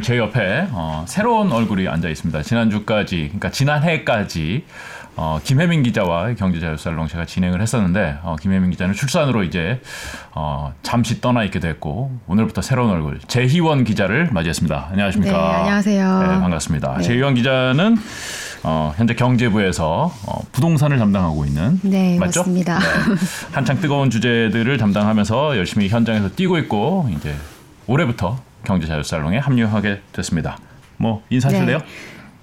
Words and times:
오늘 0.00 0.02
제 0.02 0.16
옆에 0.16 0.66
어, 0.70 1.04
새로운 1.06 1.52
얼굴이 1.52 1.86
앉아 1.86 2.08
있습니다. 2.08 2.42
지난주까지, 2.42 3.16
그러니까 3.24 3.50
지난해까지 3.50 4.64
어, 5.14 5.38
김혜민 5.44 5.82
기자와 5.82 6.32
경제자유살롱 6.34 7.06
제가 7.06 7.26
진행을 7.26 7.60
했었는데 7.60 8.16
어, 8.22 8.36
김혜민 8.40 8.70
기자는 8.70 8.94
출산으로 8.94 9.42
이제 9.42 9.82
어, 10.32 10.72
잠시 10.82 11.20
떠나 11.20 11.44
있게 11.44 11.60
됐고 11.60 12.18
오늘부터 12.28 12.62
새로운 12.62 12.90
얼굴 12.90 13.20
재희원 13.28 13.84
기자를 13.84 14.30
맞이했습니다. 14.32 14.88
안녕하십니까? 14.92 15.36
네, 15.36 15.54
안녕하세요. 15.58 16.18
네, 16.20 16.26
반갑습니다. 16.40 16.96
네. 16.96 17.02
재희원 17.02 17.34
기자는 17.34 17.98
어, 18.62 18.94
현재 18.96 19.14
경제부에서 19.14 20.14
어, 20.26 20.40
부동산을 20.52 20.96
담당하고 20.96 21.44
있는 21.44 21.78
네, 21.82 22.16
맞죠? 22.18 22.40
맞습니다. 22.40 22.78
네. 22.78 22.84
한창 23.52 23.78
뜨거운 23.80 24.08
주제들을 24.08 24.78
담당하면서 24.78 25.58
열심히 25.58 25.90
현장에서 25.90 26.30
뛰고 26.30 26.56
있고 26.56 27.06
이제 27.14 27.34
올해부터 27.86 28.38
경제자유살롱에 28.64 29.38
합류하게 29.38 30.00
됐습니다. 30.12 30.58
뭐 30.96 31.22
인사하실래요? 31.30 31.78
네. 31.78 31.84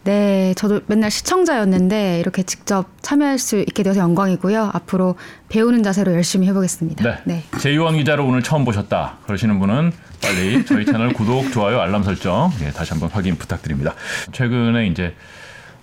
네, 0.04 0.54
저도 0.56 0.80
맨날 0.88 1.12
시청자였는데 1.12 2.22
이렇게 2.22 2.42
직접 2.44 2.86
참여할 3.02 3.38
수 3.38 3.60
있게 3.60 3.84
되어서 3.84 4.00
영광이고요. 4.00 4.72
앞으로 4.74 5.16
배우는 5.50 5.84
자세로 5.84 6.14
열심히 6.14 6.48
해보겠습니다. 6.48 7.24
네. 7.26 7.44
재유원 7.60 7.98
기자를 7.98 8.24
오늘 8.24 8.42
처음 8.42 8.64
보셨다 8.64 9.18
그러시는 9.26 9.60
분은 9.60 9.92
빨리 10.22 10.66
저희 10.66 10.86
채널 10.86 11.12
구독, 11.12 11.52
좋아요, 11.52 11.82
알람 11.82 12.04
설정 12.04 12.52
예, 12.62 12.70
다시 12.72 12.92
한번 12.92 13.10
확인 13.10 13.36
부탁드립니다. 13.36 13.96
최근에 14.32 14.88
이제 14.88 15.14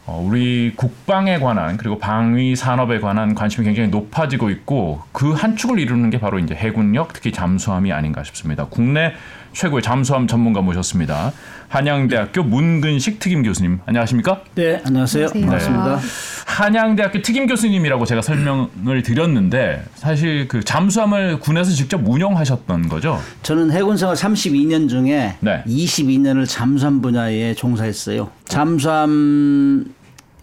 어, 0.07 0.23
우리 0.27 0.73
국방에 0.75 1.39
관한 1.39 1.77
그리고 1.77 1.99
방위 1.99 2.57
산업에 2.57 3.01
관한 3.01 3.35
관심이 3.35 3.65
굉장히 3.67 3.91
높아지고 3.91 4.49
있고 4.51 5.03
그 5.13 5.35
한 5.35 5.57
축을 5.57 5.79
이루는 5.79 6.09
게 6.09 6.19
바로 6.19 6.39
이제 6.39 6.55
해군력 6.55 7.13
특히 7.13 7.31
잠수함이 7.31 7.93
아닌가 7.93 8.23
싶습니다. 8.25 8.67
국내 8.71 9.13
최고의 9.55 9.83
잠수함 9.83 10.27
전문가 10.27 10.61
모셨습니다. 10.61 11.33
한양대학교 11.69 12.43
문근식 12.43 13.19
특임 13.19 13.43
교수님 13.43 13.81
안녕하십니까? 13.87 14.43
네, 14.55 14.81
안녕하세요. 14.85 15.29
안녕하세요. 15.35 15.73
반갑습니다. 15.73 16.01
한양대학교 16.47 17.23
특임 17.23 17.47
교수님이라고 17.47 18.05
제가 18.05 18.21
설명을 18.23 19.03
드렸는데 19.03 19.85
사실 19.95 20.47
그 20.49 20.63
잠수함을 20.63 21.41
군에서 21.41 21.71
직접 21.71 22.07
운영하셨던 22.07 22.89
거죠? 22.89 23.21
저는 23.43 23.73
해군 23.73 23.97
생활 23.97 24.15
32년 24.17 24.89
중에 24.89 25.37
네. 25.41 25.63
22년을 25.67 26.49
잠수함 26.49 27.01
분야에 27.01 27.55
종사했어요. 27.55 28.31
잠수함 28.47 29.87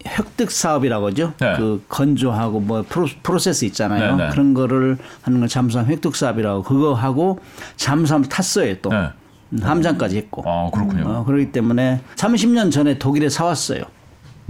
획득 0.06 0.50
사업이라고 0.50 1.08
하죠. 1.08 1.32
네. 1.38 1.54
그 1.56 1.82
건조하고 1.88 2.60
뭐 2.60 2.84
프로, 2.88 3.06
프로세스 3.22 3.64
있잖아요. 3.66 4.16
네, 4.16 4.24
네. 4.24 4.30
그런 4.30 4.54
거를 4.54 4.98
하는 5.22 5.40
걸 5.40 5.48
잠수함 5.48 5.86
획득 5.86 6.16
사업이라고 6.16 6.62
그거 6.62 6.94
하고 6.94 7.38
잠수함 7.76 8.22
탔어요 8.22 8.76
또 8.80 8.90
네. 8.90 9.08
음, 9.50 9.58
함장까지 9.62 10.16
했고. 10.16 10.42
아 10.46 10.70
그렇군요. 10.70 11.08
어, 11.08 11.24
그렇기 11.24 11.52
때문에 11.52 12.00
30년 12.16 12.72
전에 12.72 12.98
독일에 12.98 13.28
사왔어요. 13.28 13.82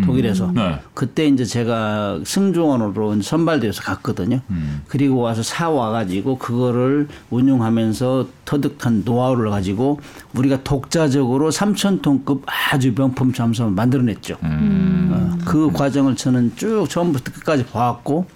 독일에서. 0.04 0.50
네. 0.52 0.78
그때 0.94 1.26
이제 1.26 1.44
제가 1.44 2.20
승조원으로 2.24 3.20
선발되어서 3.20 3.82
갔거든요. 3.82 4.40
음. 4.50 4.82
그리고 4.88 5.18
와서 5.18 5.42
사 5.42 5.68
와가지고 5.68 6.38
그거를 6.38 7.08
운용하면서 7.30 8.26
터득한 8.44 9.02
노하우를 9.04 9.50
가지고 9.50 10.00
우리가 10.34 10.62
독자적으로 10.62 11.50
3,000톤급 11.50 12.42
아주 12.46 12.94
명품 12.94 13.32
잠수함을 13.32 13.74
만들어냈죠. 13.74 14.38
음. 14.42 15.10
어, 15.12 15.44
그 15.44 15.70
과정을 15.70 16.16
저는 16.16 16.52
쭉 16.56 16.86
처음부터 16.88 17.32
끝까지 17.32 17.66
봐왔고 17.66 18.26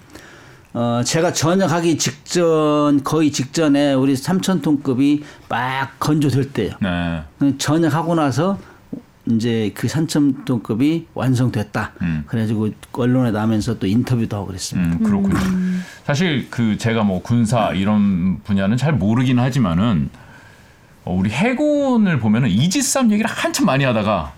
어, 0.73 1.01
제가 1.03 1.33
전역하기 1.33 1.97
직전, 1.97 3.03
거의 3.03 3.31
직전에 3.31 3.93
우리 3.93 4.13
3,000톤급이 4.13 5.23
막 5.49 5.99
건조될 5.99 6.51
때요. 6.51 6.73
네. 6.79 7.57
전역하고 7.57 8.13
나서 8.13 8.59
이제 9.31 9.71
그 9.73 9.87
3,000톤급이 9.87 11.05
완성됐다. 11.13 11.93
음. 12.01 12.23
그래가지고 12.27 12.69
언론에 12.93 13.31
나면서 13.31 13.77
또 13.77 13.87
인터뷰도 13.87 14.35
하고 14.35 14.47
그랬습니다. 14.47 14.97
음, 14.97 15.03
그렇군요. 15.03 15.37
사실 16.05 16.47
그 16.49 16.77
제가 16.77 17.03
뭐 17.03 17.21
군사 17.21 17.71
이런 17.71 18.41
분야는 18.43 18.77
잘 18.77 18.93
모르긴 18.93 19.39
하지만은 19.39 20.09
어, 21.03 21.13
우리 21.13 21.29
해군을 21.29 22.19
보면은 22.19 22.49
이지스함 22.49 23.11
얘기를 23.11 23.29
한참 23.29 23.65
많이 23.65 23.83
하다가 23.83 24.33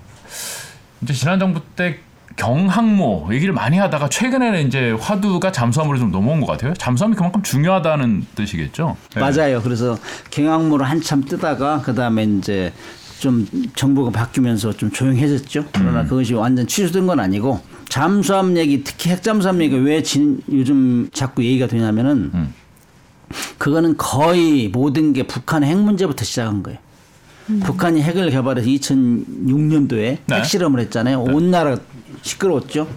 이제 1.02 1.14
지난 1.14 1.40
정부 1.40 1.62
때 1.76 2.00
경항모 2.36 3.30
얘기를 3.34 3.54
많이 3.54 3.78
하다가 3.78 4.08
최근에는 4.08 4.68
이제 4.68 4.92
화두가 4.92 5.52
잠수함으로 5.52 5.98
좀 5.98 6.12
넘어온 6.12 6.40
것 6.40 6.48
같아요. 6.48 6.74
잠수함이 6.74 7.16
그만큼 7.16 7.42
중요하다는 7.42 8.28
뜻이겠죠. 8.36 8.96
네. 9.14 9.20
맞아요. 9.20 9.62
그래서 9.62 9.98
경항모를 10.32 10.90
한참 10.90 11.26
뜨다가 11.26 11.82
그 11.82 11.94
다음에 11.94 12.24
이제 12.24 12.72
좀 13.20 13.46
정부가 13.76 14.12
바뀌면서 14.12 14.74
좀 14.74 14.92
조용해졌죠. 14.92 15.66
그러나 15.74 16.04
그것이 16.06 16.34
완전 16.34 16.66
취소된 16.66 17.06
건 17.06 17.20
아니고 17.20 17.60
잠수함 17.90 18.56
얘기, 18.58 18.84
특히 18.84 19.10
핵잠수함 19.10 19.62
얘기가 19.62 19.82
왜 19.82 20.02
진, 20.02 20.42
요즘 20.52 21.10
자꾸 21.12 21.44
얘기가 21.44 21.68
되냐면은 21.68 22.32
음. 22.34 22.54
그거는 23.58 23.98
거의 23.98 24.70
모든 24.70 25.14
게 25.14 25.28
북한의 25.28 25.70
핵 25.70 25.78
문제부터 25.78 26.24
시작한 26.24 26.64
거예요. 26.64 26.80
북한이 27.64 28.02
핵을 28.02 28.30
개발해서 28.30 28.68
2006년도에 28.68 30.18
네. 30.26 30.36
핵실험을 30.36 30.80
했잖아요. 30.82 31.22
온 31.22 31.50
나라 31.50 31.78
시끄러웠죠. 32.22 32.88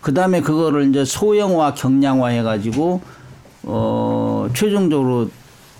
그 0.00 0.14
다음에 0.14 0.40
그거를 0.40 0.88
이제 0.88 1.04
소형화, 1.04 1.74
경량화 1.74 2.28
해가지고 2.28 3.02
어 3.64 4.48
최종적으로 4.54 5.30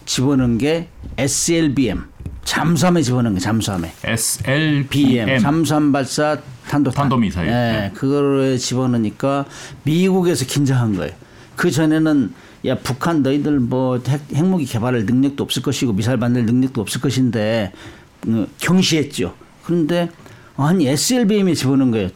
집어넣은 0.05 0.59
게 0.59 0.89
SLBM 1.17 2.09
잠수함에 2.45 3.03
집어넣은 3.03 3.34
게 3.34 3.41
잠수함에 3.41 3.93
SLBM 4.05 4.89
BM 4.89 5.39
잠수함 5.39 5.93
발사 5.93 6.39
탄도탄 6.69 7.05
탄도미사일. 7.05 7.49
예, 7.49 7.53
네. 7.53 7.93
그거를 7.95 8.59
집어넣으니까 8.59 9.45
미국에서 9.84 10.45
긴장한 10.47 10.97
거예요. 10.97 11.12
그 11.56 11.71
전에는 11.71 12.33
야 12.67 12.77
북한 12.77 13.23
너희들 13.23 13.61
뭐 13.61 14.00
핵, 14.06 14.23
핵무기 14.34 14.65
개발할 14.65 15.05
능력도 15.05 15.43
없을 15.43 15.62
것이고 15.62 15.93
미사일 15.93 16.19
만들 16.19 16.45
능력도 16.47 16.81
없을 16.81 17.00
것인데 17.00 17.73
어, 18.29 18.47
경시했죠. 18.59 19.34
그런데 19.65 20.11
아니 20.56 20.87
SLBM에 20.87 21.55
집어넣은 21.55 21.91
거예요. 21.91 22.09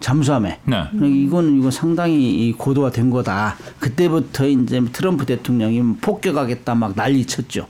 잠수함에. 0.00 0.60
네. 0.64 0.84
이거는 1.02 1.58
이거 1.58 1.70
상당히 1.70 2.48
이 2.48 2.52
고도화 2.52 2.90
된 2.90 3.10
거다. 3.10 3.56
그때부터 3.78 4.46
이제 4.48 4.80
트럼프 4.92 5.26
대통령이 5.26 5.96
폭격하겠다 6.00 6.74
막 6.74 6.94
난리 6.96 7.26
쳤죠. 7.26 7.66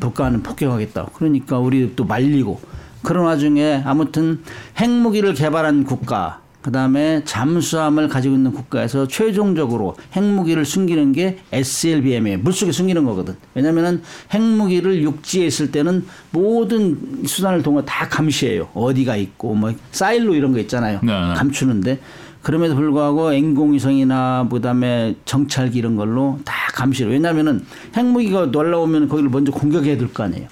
북한은 0.00 0.42
폭격하겠다. 0.42 1.10
그러니까 1.14 1.58
우리 1.58 1.94
또 1.96 2.04
말리고 2.04 2.60
그런 3.02 3.24
와중에 3.24 3.82
아무튼 3.84 4.40
핵무기를 4.78 5.34
개발한 5.34 5.84
국가 5.84 6.40
그다음에 6.62 7.22
잠수함을 7.24 8.08
가지고 8.08 8.34
있는 8.34 8.52
국가에서 8.52 9.08
최종적으로 9.08 9.96
핵무기를 10.14 10.66
숨기는 10.66 11.12
게 11.12 11.38
SLBM이에요. 11.52 12.38
물속에 12.38 12.70
숨기는 12.70 13.02
거거든. 13.04 13.36
왜냐면은 13.54 14.02
핵무기를 14.32 15.02
육지에 15.02 15.46
있을 15.46 15.70
때는 15.70 16.04
모든 16.32 17.24
수단을 17.26 17.62
통해 17.62 17.82
다 17.86 18.08
감시해요. 18.08 18.68
어디가 18.74 19.16
있고 19.16 19.54
뭐 19.54 19.72
사일로 19.92 20.34
이런 20.34 20.52
거 20.52 20.58
있잖아요. 20.58 21.00
네, 21.02 21.12
네. 21.12 21.34
감추는데 21.34 21.98
그럼에도 22.42 22.74
불구하고 22.74 23.32
인공위성이나 23.32 24.48
그다음에 24.50 25.16
정찰기 25.24 25.78
이런 25.78 25.96
걸로 25.96 26.38
다 26.44 26.54
감시를 26.74 27.12
왜냐면은 27.12 27.64
핵무기가 27.96 28.46
날라오면 28.46 29.08
거기를 29.08 29.28
먼저 29.30 29.52
공격해야 29.52 29.98
될 29.98 30.08
거 30.12 30.22
아니에요. 30.24 30.48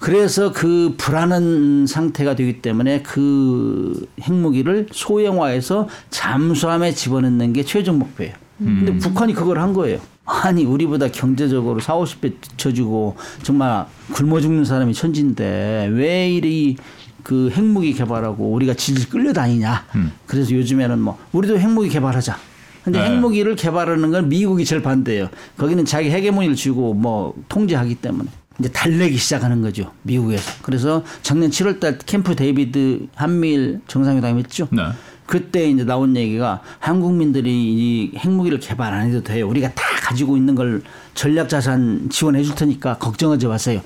그래서 0.00 0.52
그 0.52 0.94
불안한 0.98 1.86
상태가 1.86 2.34
되기 2.34 2.60
때문에 2.60 3.02
그 3.02 4.08
핵무기를 4.20 4.88
소형화해서 4.90 5.88
잠수함에 6.10 6.92
집어넣는 6.92 7.52
게 7.52 7.62
최종 7.64 8.00
목표예요. 8.00 8.34
근데 8.58 8.98
북한이 8.98 9.34
그걸 9.34 9.60
한 9.60 9.72
거예요. 9.72 10.00
아니 10.24 10.64
우리보다 10.64 11.08
경제적으로 11.08 11.78
4, 11.80 11.94
50배 11.94 12.32
쳐주고 12.56 13.16
정말 13.42 13.86
굶어 14.12 14.40
죽는 14.40 14.64
사람이 14.64 14.92
천진데 14.94 15.90
왜 15.92 16.30
이리 16.30 16.76
그 17.22 17.50
핵무기 17.50 17.92
개발하고 17.92 18.52
우리가 18.52 18.74
질질 18.74 19.08
끌려다니냐. 19.08 19.84
그래서 20.26 20.52
요즘에는 20.52 20.98
뭐 21.00 21.18
우리도 21.32 21.58
핵무기 21.58 21.88
개발하자. 21.88 22.36
근데 22.84 22.98
네. 22.98 23.06
핵무기를 23.06 23.54
개발하는 23.54 24.10
건 24.10 24.28
미국이 24.28 24.64
제일 24.64 24.82
반대예요. 24.82 25.28
거기는 25.56 25.84
자기 25.84 26.10
헤게모니를 26.10 26.56
쥐고 26.56 26.94
뭐 26.94 27.34
통제하기 27.48 27.96
때문에. 27.96 28.28
이제 28.58 28.68
달래기 28.70 29.16
시작하는 29.16 29.62
거죠. 29.62 29.92
미국에서. 30.02 30.52
그래서 30.62 31.02
작년 31.22 31.50
7월 31.50 31.80
달 31.80 31.98
캠프 31.98 32.36
데이비드 32.36 33.06
한미일 33.14 33.80
정상회담 33.86 34.38
했죠. 34.38 34.68
네. 34.70 34.82
그때 35.26 35.70
이제 35.70 35.84
나온 35.84 36.16
얘기가 36.16 36.60
한국민들이 36.78 37.50
이 37.50 38.12
핵무기를 38.18 38.58
개발 38.60 38.92
안 38.92 39.08
해도 39.08 39.22
돼요. 39.22 39.48
우리가 39.48 39.72
다 39.72 39.82
가지고 40.02 40.36
있는 40.36 40.54
걸 40.54 40.82
전략 41.14 41.48
자산 41.48 42.10
지원해 42.10 42.42
줄 42.42 42.54
테니까 42.54 42.98
걱정하지 42.98 43.46
마세요. 43.46 43.80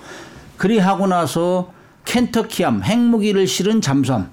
그리 0.57 0.79
하고 0.79 1.07
나서 1.07 1.73
켄터키함 2.07 2.83
핵무기를 2.83 3.47
실은 3.47 3.81
잠수함 3.83 4.31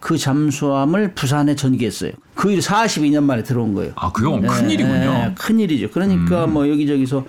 그 0.00 0.18
잠수함을 0.18 1.14
부산에 1.14 1.54
전개했어요. 1.54 2.12
그 2.34 2.50
일이 2.50 2.60
42년 2.60 3.22
만에 3.22 3.42
들어온 3.42 3.72
거예요. 3.74 3.92
아 3.96 4.10
그게 4.12 4.46
큰 4.46 4.70
일이군요. 4.70 5.10
음. 5.28 5.34
큰 5.38 5.60
일이죠. 5.60 5.90
그러니까 5.90 6.46
뭐 6.46 6.68
여기저기서 6.68 7.24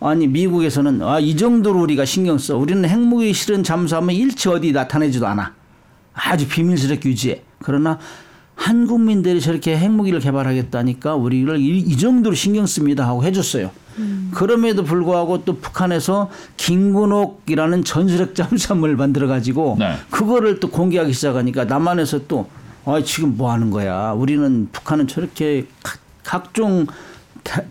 아니 0.00 0.26
미국에서는 0.26 1.00
아 1.02 1.20
이 1.20 1.36
정도로 1.36 1.80
우리가 1.80 2.04
신경 2.04 2.36
써. 2.38 2.56
우리는 2.58 2.86
핵무기 2.86 3.32
실은 3.32 3.62
잠수하면 3.62 4.14
일체 4.14 4.50
어디 4.50 4.72
나타내지도 4.72 5.26
않아. 5.26 5.54
아주 6.14 6.46
비밀스럽게 6.48 7.08
유지해. 7.08 7.42
그러나 7.60 7.98
한국민들이 8.54 9.40
저렇게 9.40 9.76
핵무기를 9.76 10.20
개발하겠다니까 10.20 11.14
우리를 11.14 11.58
이, 11.58 11.78
이 11.78 11.96
정도로 11.96 12.34
신경 12.34 12.66
씁니다 12.66 13.06
하고 13.06 13.24
해줬어요. 13.24 13.70
그럼에도 14.32 14.84
불구하고 14.84 15.44
또 15.44 15.58
북한에서 15.58 16.30
김군옥이라는 16.56 17.84
전술핵 17.84 18.34
잠수함을 18.34 18.96
만들어 18.96 19.26
가지고 19.26 19.76
네. 19.78 19.94
그거를 20.10 20.60
또 20.60 20.70
공개하기 20.70 21.12
시작하니까 21.12 21.64
남한에서 21.66 22.26
또 22.26 22.48
아, 22.84 23.00
지금 23.04 23.36
뭐 23.36 23.52
하는 23.52 23.70
거야. 23.70 24.12
우리는 24.12 24.68
북한은 24.72 25.06
저렇게 25.08 25.66
각- 25.82 25.98
각종 26.24 26.86
다- 26.86 26.94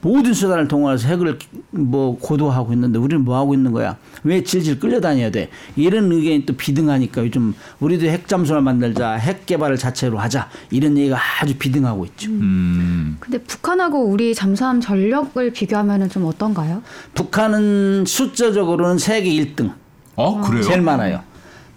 모든 0.02 0.34
수단을 0.34 0.68
동원해서 0.68 1.08
핵을 1.08 1.40
뭐 1.72 2.18
고도하고 2.20 2.74
있는데 2.74 3.00
우리는 3.00 3.24
뭐 3.24 3.38
하고 3.38 3.54
있는 3.54 3.72
거야? 3.72 3.98
왜 4.24 4.44
질질 4.44 4.80
끌려다녀야 4.80 5.32
돼? 5.32 5.50
이런 5.76 6.12
의견이 6.12 6.46
또 6.46 6.54
비등하니까 6.56 7.24
요즘 7.24 7.54
우리도 7.80 8.06
핵 8.08 8.28
잠수함 8.28 8.66
만들자, 8.66 9.14
핵 9.14 9.46
개발을 9.46 9.78
자체로 9.78 10.20
하자 10.20 10.50
이런 10.70 10.98
얘기가 10.98 11.18
아주 11.42 11.58
비등하고 11.58 12.06
있죠. 12.06 12.30
음. 12.30 13.18
근데 13.20 13.38
북한하고 13.40 14.06
우리 14.06 14.36
잠수함 14.36 14.82
전력을 14.82 15.52
비교하면은 15.52 16.10
좀 16.10 16.26
어떤가요? 16.26 16.84
북한은 17.14 18.06
숫자적으로는 18.06 18.98
세계 18.98 19.32
1등, 19.32 19.74
어 20.16 20.42
그래요? 20.42 20.64
제일 20.64 20.82
많아요. 20.82 21.22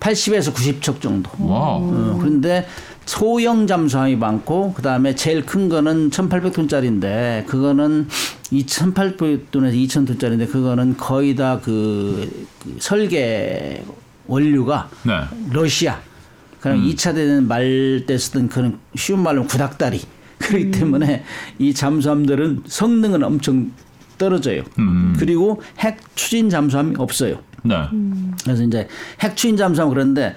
80에서 0.01 0.53
90척 0.53 1.01
정도. 1.01 1.31
와. 1.39 1.77
어, 1.77 2.19
그런데 2.21 2.67
소형 3.07 3.67
잠수함이 3.67 4.17
많고 4.17 4.73
그다음에 4.75 5.15
제일 5.15 5.45
큰 5.45 5.69
거는 5.69 6.11
1,800톤짜리인데 6.11 7.47
그거는 7.47 8.09
2,800톤에서 8.53 9.51
2,000톤짜리인데 9.51 10.51
그거는 10.51 10.97
거의 10.97 11.35
다그 11.37 12.47
설계 12.79 13.85
원료가 14.27 14.89
네. 15.05 15.13
러시아. 15.53 16.01
그럼 16.61 16.83
이 16.85 16.95
2차 16.95 17.15
대전 17.15 17.47
말 17.47 18.05
때 18.07 18.17
쓰던 18.17 18.49
그런 18.49 18.79
쉬운 18.95 19.23
말로 19.23 19.45
구닥다리. 19.47 20.01
그렇기 20.39 20.71
때문에 20.73 21.25
이 21.59 21.73
잠수함들은 21.73 22.65
성능은 22.67 23.23
엄청 23.23 23.71
떨어져요. 24.19 24.63
그리고 25.19 25.63
핵 25.79 25.99
추진 26.15 26.51
잠수함이 26.51 26.95
없어요. 26.99 27.39
네. 27.63 27.75
그래서 28.43 28.63
이제 28.63 28.89
핵 29.21 29.37
추진 29.37 29.57
잠수함 29.57 29.89
그런데 29.91 30.35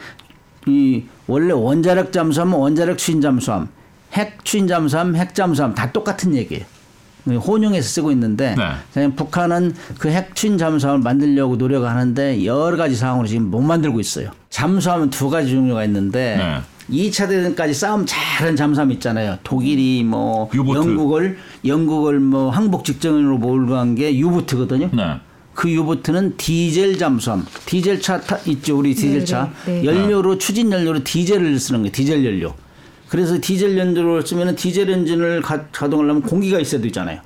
이 0.68 1.04
원래 1.28 1.54
원자력 1.54 2.12
잠수함은 2.12 2.58
원자력 2.58 2.98
추진 2.98 3.22
잠수함, 3.22 3.68
핵 4.14 4.44
추진 4.46 4.68
잠수함, 4.68 5.16
핵 5.16 5.34
잠수함 5.36 5.74
다 5.76 5.92
똑같은 5.92 6.36
얘기예요. 6.36 6.64
혼용해서 7.28 7.88
쓰고 7.90 8.12
있는데 8.12 8.56
네. 8.96 9.14
북한은 9.14 9.76
그 10.00 10.08
핵 10.10 10.34
추진 10.36 10.58
잠수함을 10.58 11.02
만들려고 11.02 11.58
노력하는데 11.58 12.46
여러 12.46 12.78
가지 12.78 12.96
상황으로 12.96 13.28
지금 13.28 13.52
못 13.52 13.60
만들고 13.62 14.00
있어요. 14.00 14.32
잠수함은 14.50 15.10
두 15.10 15.30
가지 15.30 15.50
종류가 15.52 15.84
있는데 15.86 16.38
네. 16.38 17.10
2차 17.10 17.28
대전까지 17.28 17.74
싸움 17.74 18.06
잘한 18.08 18.56
잠수함 18.56 18.92
있잖아요. 18.94 19.38
독일이 19.44 20.06
뭐 20.06 20.50
유보트. 20.54 20.78
영국을 20.80 21.38
영국을 21.66 22.20
뭐 22.22 22.50
항복 22.50 22.86
직전으로 22.86 23.38
몰고 23.40 23.74
간 23.74 23.94
게 23.96 24.18
유보트거든요. 24.18 24.90
네. 24.94 25.04
그 25.58 25.72
유보트는 25.72 26.38
디젤 26.38 27.00
잠수함, 27.00 27.44
디젤 27.66 28.00
차 28.00 28.22
타, 28.22 28.38
있죠, 28.46 28.78
우리 28.78 28.94
디젤 28.94 29.26
차. 29.26 29.52
네, 29.66 29.82
네. 29.82 29.86
연료로 29.86 30.38
추진 30.38 30.72
연료로 30.72 31.04
디젤을 31.04 31.60
쓰는 31.60 31.80
거예요. 31.80 31.92
디젤 31.92 32.24
연료. 32.24 32.54
그래서 33.10 33.40
디젤 33.42 33.76
연료를 33.76 34.22
쓰면 34.22 34.56
디젤 34.56 34.88
엔진을 34.88 35.42
가, 35.42 35.66
가동하려면 35.72 36.22
공기가 36.22 36.60
있어야 36.60 36.80
되잖아요. 36.80 37.22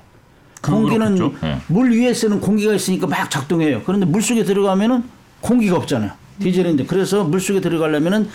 공기는. 0.62 1.14
네. 1.42 1.58
물 1.66 1.92
위에서는 1.92 2.40
공기가 2.40 2.72
있으니까 2.72 3.06
막 3.06 3.30
작동해요. 3.30 3.82
그런데 3.84 4.06
물 4.06 4.22
속에 4.22 4.44
들어가면은 4.44 5.02
공기가 5.42 5.76
없잖아요. 5.76 6.12
디젤 6.40 6.66
엔진. 6.68 6.86
그래서 6.86 7.24
물 7.24 7.38
속에 7.38 7.60
들어가려면은 7.60 8.30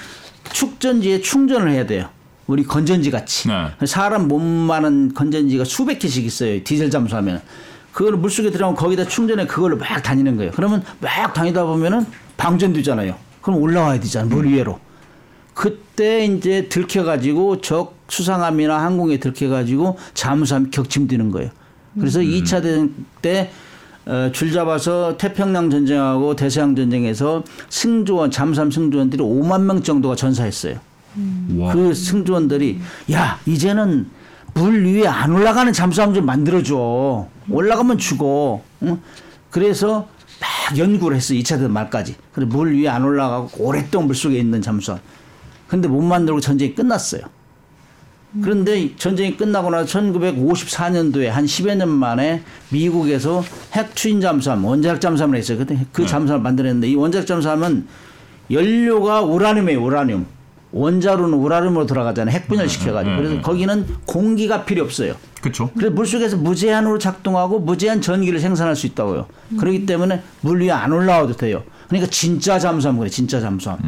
축전지에 0.53 1.21
충전을 1.21 1.71
해야 1.71 1.88
돼요. 1.88 2.07
우리 2.45 2.63
건전지 2.63 3.09
같이. 3.09 3.47
네. 3.47 3.88
사람 3.88 4.27
몸만한 4.27 5.15
건전지가 5.15 5.63
수백 5.63 5.97
개씩 5.97 6.23
있어요. 6.23 6.63
디젤 6.63 6.91
잠수하면. 6.91 7.41
그걸 7.97 8.15
물속에 8.15 8.51
들어가면 8.51 8.75
거기다 8.75 9.07
충전해 9.07 9.47
그걸로 9.47 9.75
막 9.75 10.03
다니는 10.03 10.38
거예요. 10.38 10.51
그러면 10.55 10.83
막 10.99 11.33
다니다 11.33 11.65
보면은 11.65 12.05
방전되잖아요. 12.38 13.15
그럼 13.41 13.59
올라와야 13.59 13.99
되잖아요. 13.99 14.29
물 14.29 14.45
위로. 14.45 14.79
그때 15.55 16.23
이제 16.25 16.69
들켜가지고 16.69 17.61
적 17.61 17.95
수상함이나 18.07 18.79
항공에 18.83 19.17
들켜가지고 19.17 19.97
잠수함이 20.13 20.69
격침되는 20.69 21.31
거예요. 21.31 21.49
그래서 21.99 22.21
이 22.21 22.44
2차 22.44 22.61
대전 22.61 22.94
때 23.23 23.49
어, 24.05 24.29
줄 24.31 24.51
잡아서 24.51 25.17
태평양 25.17 25.71
전쟁하고 25.71 26.35
대서양 26.35 26.75
전쟁에서 26.75 27.44
승조원 27.69 28.29
잠수함 28.29 28.69
승조원들이 28.69 29.23
5만 29.23 29.63
명 29.63 29.81
정도가 29.81 30.15
전사했어요. 30.15 30.77
와. 31.57 31.73
그 31.73 31.95
승조원들이 31.95 32.79
야 33.11 33.39
이제는 33.47 34.17
물 34.57 34.86
위에 34.86 35.07
안 35.07 35.31
올라가는 35.31 35.71
잠수함 35.71 36.13
좀 36.13 36.25
만들어줘. 36.25 37.27
올라가면 37.50 37.98
죽어. 38.00 38.62
응? 38.83 39.00
그래서 39.51 40.07
막 40.39 40.77
연구를 40.77 41.18
했어. 41.18 41.33
2차 41.33 41.57
대전 41.57 41.71
말까지. 41.74 42.15
그래 42.33 42.45
물 42.45 42.74
위에 42.75 42.88
안 42.88 43.04
올라가고 43.04 43.63
오랫동안 43.63 44.07
물 44.07 44.15
속에 44.15 44.38
있는 44.38 44.62
잠수함. 44.62 45.00
근데 45.68 45.88
못 45.88 46.01
만들고 46.01 46.39
전쟁이 46.39 46.74
끝났어요. 46.74 47.21
그런데 48.42 48.95
전쟁이 48.98 49.38
끝나고 49.38 49.69
나서 49.69 50.00
1954년도에 50.00 51.27
한 51.27 51.45
10여 51.45 51.75
년 51.75 51.89
만에 51.89 52.44
미국에서 52.69 53.44
핵 53.74 53.95
추진 53.95 54.21
잠수함, 54.21 54.63
원자력 54.65 55.00
잠수함을 55.01 55.38
했어요. 55.38 55.57
그때 55.57 55.77
그 55.92 56.06
잠수함을 56.06 56.44
만들었는데 56.44 56.89
이 56.89 56.95
원자력 56.95 57.25
잠수함은 57.25 57.88
연료가 58.51 59.21
우라늄이에요, 59.21 59.81
우라늄. 59.83 60.25
원자로는 60.72 61.38
우라늄으로 61.38 61.86
돌아가잖아요. 61.86 62.36
핵 62.36 62.48
분열 62.48 62.68
시켜가지고. 62.68 63.16
그래서 63.16 63.42
거기는 63.42 63.86
공기가 64.06 64.66
필요 64.66 64.84
없어요. 64.84 65.16
그렇죠. 65.42 65.69
그래서 65.75 65.94
물속에서 65.94 66.38
무제한으로 66.38 67.00
작동하고 67.00 67.60
무제한 67.60 68.02
전기를 68.02 68.40
생산할 68.40 68.75
수 68.75 68.86
있다고요. 68.88 69.28
그렇기 69.60 69.86
때문에 69.86 70.22
물 70.42 70.62
위에 70.62 70.72
안 70.72 70.92
올라와도 70.92 71.36
돼요. 71.36 71.64
그러니까 71.88 72.10
진짜 72.12 72.60
잠수함 72.60 72.98
그래, 72.98 73.10
진짜 73.10 73.40
잠수함. 73.40 73.80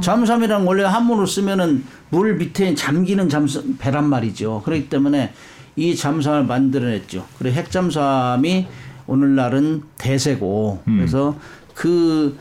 잠수함이란 0.00 0.64
원래 0.64 0.84
한문으로 0.84 1.26
쓰면은 1.26 1.84
물 2.10 2.34
밑에 2.36 2.74
잠기는 2.74 3.28
잠수 3.28 3.76
배란 3.78 4.04
말이죠. 4.04 4.62
그렇기 4.64 4.88
때문에 4.88 5.32
이 5.76 5.96
잠수함을 5.96 6.44
만들어냈죠. 6.44 7.24
그래 7.38 7.52
핵 7.52 7.70
잠수함이 7.70 8.66
오늘날은 9.06 9.82
대세고 9.98 10.82
그래서 10.84 11.36
그 11.74 12.36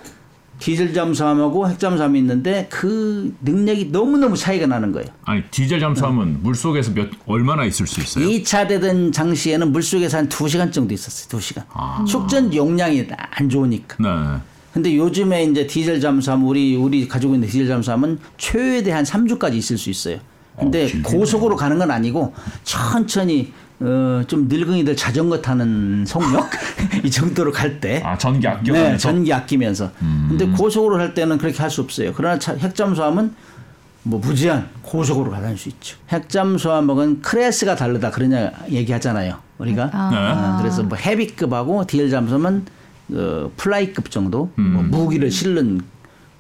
디젤 0.61 0.93
잠수함하고 0.93 1.67
핵 1.67 1.79
잠수함이 1.79 2.19
있는데 2.19 2.67
그 2.69 3.35
능력이 3.41 3.89
너무너무 3.91 4.37
차이가 4.37 4.67
나는 4.67 4.91
거예요. 4.91 5.07
아니 5.25 5.41
디젤 5.49 5.79
잠수함은 5.79 6.43
물 6.43 6.53
속에서 6.53 6.93
몇 6.93 7.09
얼마나 7.25 7.65
있을 7.65 7.87
수 7.87 7.99
있어요? 7.99 8.27
2차 8.27 8.67
대전 8.67 9.09
당시에는 9.09 9.71
물 9.71 9.81
속에서 9.81 10.19
한 10.19 10.29
2시간 10.29 10.71
정도 10.71 10.93
있었어요. 10.93 11.39
2시간. 11.41 12.05
축전 12.05 12.53
용량이 12.53 13.07
안 13.31 13.49
좋으니까. 13.49 13.97
네. 13.99 14.39
근데 14.71 14.95
요즘에 14.95 15.45
이제 15.45 15.65
디젤 15.65 15.99
잠수함 15.99 16.45
우리 16.45 16.75
우리 16.75 17.07
가지고 17.07 17.33
있는 17.33 17.47
디젤 17.47 17.67
잠수함은 17.67 18.19
최대 18.37 18.91
한 18.91 19.03
3주까지 19.03 19.55
있을 19.55 19.79
수 19.79 19.89
있어요. 19.89 20.19
근데 20.59 20.85
어. 20.85 21.01
고속으로 21.03 21.55
가는 21.55 21.79
건 21.79 21.89
아니고 21.89 22.35
천천히 22.63 23.51
어, 23.83 24.21
좀 24.27 24.47
늙은이들 24.47 24.95
자전거 24.95 25.41
타는 25.41 26.05
속력 26.05 26.49
이 27.03 27.09
정도로 27.09 27.51
갈 27.51 27.79
때. 27.79 28.01
아 28.05 28.17
전기 28.17 28.41
네, 28.41 28.47
아껴가면서 28.47 28.97
전기 28.97 29.33
아끼면서. 29.33 29.91
근데 29.99 30.45
고속으로 30.45 30.99
할 30.99 31.13
때는 31.13 31.37
그렇게 31.37 31.57
할 31.57 31.69
수 31.71 31.81
없어요. 31.81 32.13
그러나 32.15 32.37
차- 32.37 32.55
핵잠수함은 32.55 33.33
뭐 34.03 34.19
무제한 34.19 34.67
고속으로 34.81 35.31
다닐 35.31 35.57
수 35.57 35.69
있죠. 35.69 35.97
핵잠수함은 36.09 37.21
클래스가 37.21 37.75
다르다 37.75 38.11
그런 38.11 38.51
얘기하잖아요. 38.69 39.37
우리가. 39.57 39.89
아. 39.93 40.09
네. 40.11 40.17
아, 40.17 40.57
그래서 40.61 40.83
뭐 40.83 40.97
헤비급하고 40.97 41.85
디젤 41.87 42.09
잠수함은 42.09 42.65
어, 43.13 43.51
플라이급 43.57 44.09
정도 44.11 44.51
뭐 44.55 44.83
무기를 44.83 45.29
실는 45.31 45.81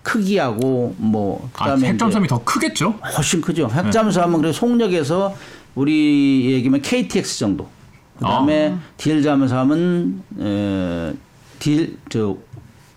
크기하고 0.03 0.95
뭐 0.97 1.49
아, 1.53 1.59
그다음에 1.65 1.87
핵 1.87 1.91
이제 1.91 1.97
잠수함이 1.99 2.27
더 2.27 2.43
크겠죠? 2.43 2.95
훨씬 3.17 3.41
크죠. 3.41 3.69
핵잠수함은 3.71 4.39
그래서 4.41 4.59
속력에서 4.59 5.35
우리 5.75 6.51
얘기면 6.51 6.81
KTX 6.81 7.39
정도. 7.39 7.67
그다음에 8.17 8.75
디엘 8.97 9.23
잠수함은 9.23 10.21
어, 10.37 11.13
디엘 11.59 11.97
저 12.09 12.37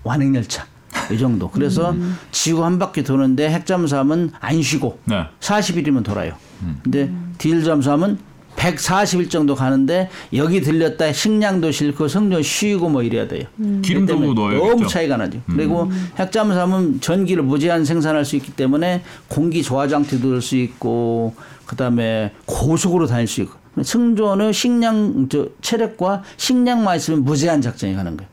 완행 0.03 0.35
열차 0.35 0.67
이 1.11 1.19
정도. 1.19 1.51
그래서 1.51 1.95
지구 2.31 2.65
한 2.65 2.79
바퀴 2.79 3.03
도는데 3.03 3.49
핵 3.51 3.65
잠수함은 3.67 4.33
안 4.41 4.63
쉬고 4.63 4.99
네. 5.05 5.25
40일이면 5.41 6.05
돌아요. 6.05 6.35
근데 6.83 7.11
디엘 7.39 7.65
잠수함은 7.65 8.19
140일 8.57 9.29
정도 9.31 9.55
가는데 9.55 10.09
여기 10.33 10.61
들렸다 10.61 11.13
식량도 11.13 11.73
싣고 11.73 12.09
성전 12.09 12.43
쉬고 12.43 12.89
뭐 12.89 13.03
이래야 13.03 13.27
돼요. 13.29 13.47
기름도 13.83 14.17
그렇기 14.17 14.35
때문에 14.35 14.35
넣어야겠죠. 14.35 14.67
너무 14.71 14.87
차이가 14.89 15.17
나죠. 15.17 15.41
그리고 15.47 15.91
핵잠수함은 16.19 17.01
전기를 17.01 17.43
무제한 17.43 17.85
생산할 17.85 18.25
수 18.25 18.37
있기 18.37 18.53
때문에 18.53 19.03
공기 19.29 19.63
저하 19.63 19.89
장치도 19.89 20.29
넣을 20.29 20.41
수 20.41 20.57
있고 20.57 21.35
그다음에 21.67 22.33
고속으로 22.47 23.07
다닐 23.07 23.27
수 23.27 23.43
있고 23.43 23.55
승조는 23.83 24.53
식량 24.53 25.29
저 25.29 25.49
체력과 25.61 26.23
식량만 26.37 26.97
있으면 26.97 27.25
무제한 27.25 27.61
작전이 27.61 27.95
가는 27.95 28.17
거예요. 28.17 28.31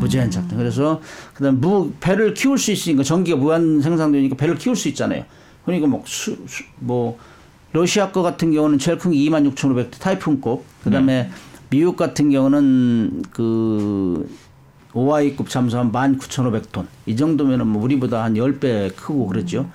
무제한 0.00 0.30
작전. 0.30 0.56
그래서 0.56 1.00
그다음 1.34 1.60
무 1.60 1.92
배를 2.00 2.32
키울 2.32 2.56
수 2.58 2.72
있으니까 2.72 3.02
전기가 3.02 3.36
무한 3.36 3.80
생산되니까 3.82 4.36
배를 4.36 4.56
키울 4.56 4.76
수 4.76 4.88
있잖아요. 4.88 5.24
그러니까 5.64 5.86
뭐, 5.88 6.02
수, 6.06 6.36
수, 6.46 6.62
뭐 6.78 7.18
러시아 7.72 8.10
거 8.12 8.22
같은 8.22 8.52
경우는 8.52 8.78
제일 8.78 8.96
큰 8.98 9.10
게 9.10 9.18
26,500대 9.18 9.98
타이푼급. 10.00 10.62
그다음에 10.84 11.30
미국 11.70 11.96
같은 11.96 12.30
경우는 12.30 13.24
그 13.30 14.28
오아이급 14.94 15.50
잠수함 15.50 15.90
19,500톤. 15.90 16.86
이 17.06 17.16
정도면은 17.16 17.66
뭐 17.66 17.82
우리보다 17.82 18.22
한 18.22 18.34
10배 18.34 18.94
크고 18.94 19.26
그러죠. 19.26 19.68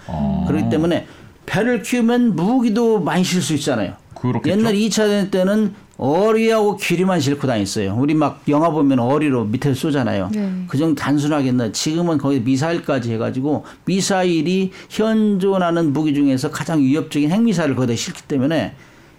그렇기 0.48 0.70
때문에 0.70 1.06
배를 1.50 1.82
키우면 1.82 2.36
무기도 2.36 3.00
많이 3.00 3.24
실 3.24 3.42
수 3.42 3.56
있잖아요. 3.56 3.94
그렇겠죠. 4.14 4.56
옛날 4.56 4.74
2차 4.76 5.08
대전 5.08 5.32
때는 5.32 5.74
어리하고 5.98 6.78
귀리만 6.78 7.20
싣고 7.20 7.48
다녔어요. 7.48 7.96
우리 7.98 8.14
막 8.14 8.44
영화 8.48 8.70
보면 8.70 9.00
어리로 9.00 9.46
밑에서 9.46 9.74
쏘잖아요. 9.74 10.30
네. 10.32 10.64
그 10.68 10.78
정도 10.78 10.96
단순하겠나. 10.96 11.72
지금은 11.72 12.20
거기 12.20 12.40
미사일까지 12.40 13.12
해가지고 13.14 13.66
미사일이 13.86 14.72
현존하는 14.90 15.92
무기 15.92 16.14
중에서 16.14 16.52
가장 16.52 16.80
위협적인 16.80 17.32
핵미사일을 17.32 17.76
거기다 17.76 17.96
싣기 17.96 18.22
때문에 18.24 18.76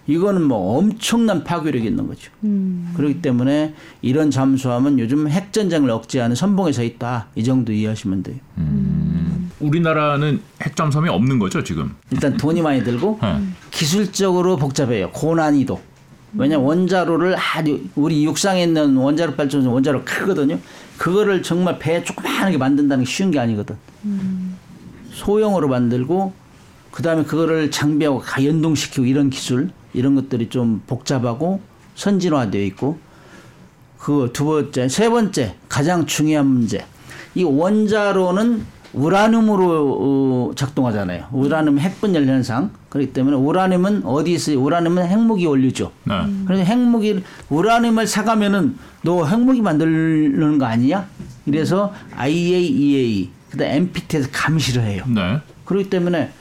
이거는 0.07 0.41
뭐 0.41 0.77
엄청난 0.77 1.43
파괴력이 1.43 1.85
있는 1.85 2.07
거죠. 2.07 2.31
그렇기 2.95 3.21
때문에 3.21 3.75
이런 4.01 4.31
잠수함은 4.31 4.97
요즘 4.99 5.27
핵전쟁을 5.27 5.89
억제하는 5.91 6.35
선봉에 6.35 6.71
서 6.71 6.83
있다. 6.83 7.27
이 7.35 7.43
정도 7.43 7.73
이해하시면 7.73 8.23
돼요. 8.23 8.37
우리나라는 9.61 10.41
핵잠수함이 10.61 11.09
없는 11.09 11.39
거죠 11.39 11.63
지금. 11.63 11.95
일단 12.11 12.35
돈이 12.37 12.61
많이 12.61 12.83
들고 12.83 13.19
네. 13.21 13.41
기술적으로 13.71 14.57
복잡해요. 14.57 15.11
고난이도. 15.11 15.79
왜냐 16.37 16.57
면 16.57 16.65
원자로를 16.65 17.35
아주 17.37 17.81
우리 17.95 18.23
육상에 18.25 18.63
있는 18.63 18.95
원자로 18.95 19.35
발전소 19.35 19.71
원자로 19.71 20.03
크거든요. 20.05 20.57
그거를 20.97 21.43
정말 21.43 21.77
배 21.77 22.03
조그마하게 22.03 22.57
만든다는 22.57 23.03
게 23.03 23.09
쉬운 23.11 23.31
게 23.31 23.39
아니거든. 23.39 23.75
소형으로 25.11 25.67
만들고 25.67 26.33
그다음에 26.91 27.23
그거를 27.23 27.69
장비하고 27.71 28.19
가 28.19 28.43
연동시키고 28.43 29.05
이런 29.05 29.29
기술 29.29 29.71
이런 29.93 30.15
것들이 30.15 30.49
좀 30.49 30.81
복잡하고 30.87 31.61
선진화되어 31.95 32.61
있고 32.63 32.97
그 33.97 34.29
두 34.33 34.45
번째 34.45 34.87
세 34.89 35.09
번째 35.09 35.55
가장 35.69 36.05
중요한 36.05 36.47
문제 36.47 36.85
이 37.35 37.43
원자로는 37.43 38.65
우라늄으로 38.93 39.97
어, 39.99 40.51
작동하잖아요. 40.55 41.25
우라늄 41.31 41.79
핵분 41.79 42.13
열 42.15 42.25
현상. 42.25 42.71
그렇기 42.89 43.13
때문에 43.13 43.37
우라늄은 43.37 44.03
어디 44.05 44.33
있어요? 44.33 44.61
우라늄은 44.61 45.07
핵무기 45.07 45.45
원료죠. 45.45 45.91
네. 46.03 46.13
그래서 46.45 46.63
핵무기 46.63 47.23
우라늄을 47.49 48.05
사가면은 48.07 48.77
너 49.03 49.25
핵무기 49.25 49.61
만들는 49.61 50.57
거 50.57 50.65
아니냐? 50.65 51.07
이래서 51.45 51.93
IAEA 52.15 53.29
그다음 53.49 53.71
NPT에서 53.71 54.29
감시를 54.31 54.83
해요. 54.83 55.03
네. 55.07 55.39
그렇기 55.65 55.89
때문에 55.89 56.31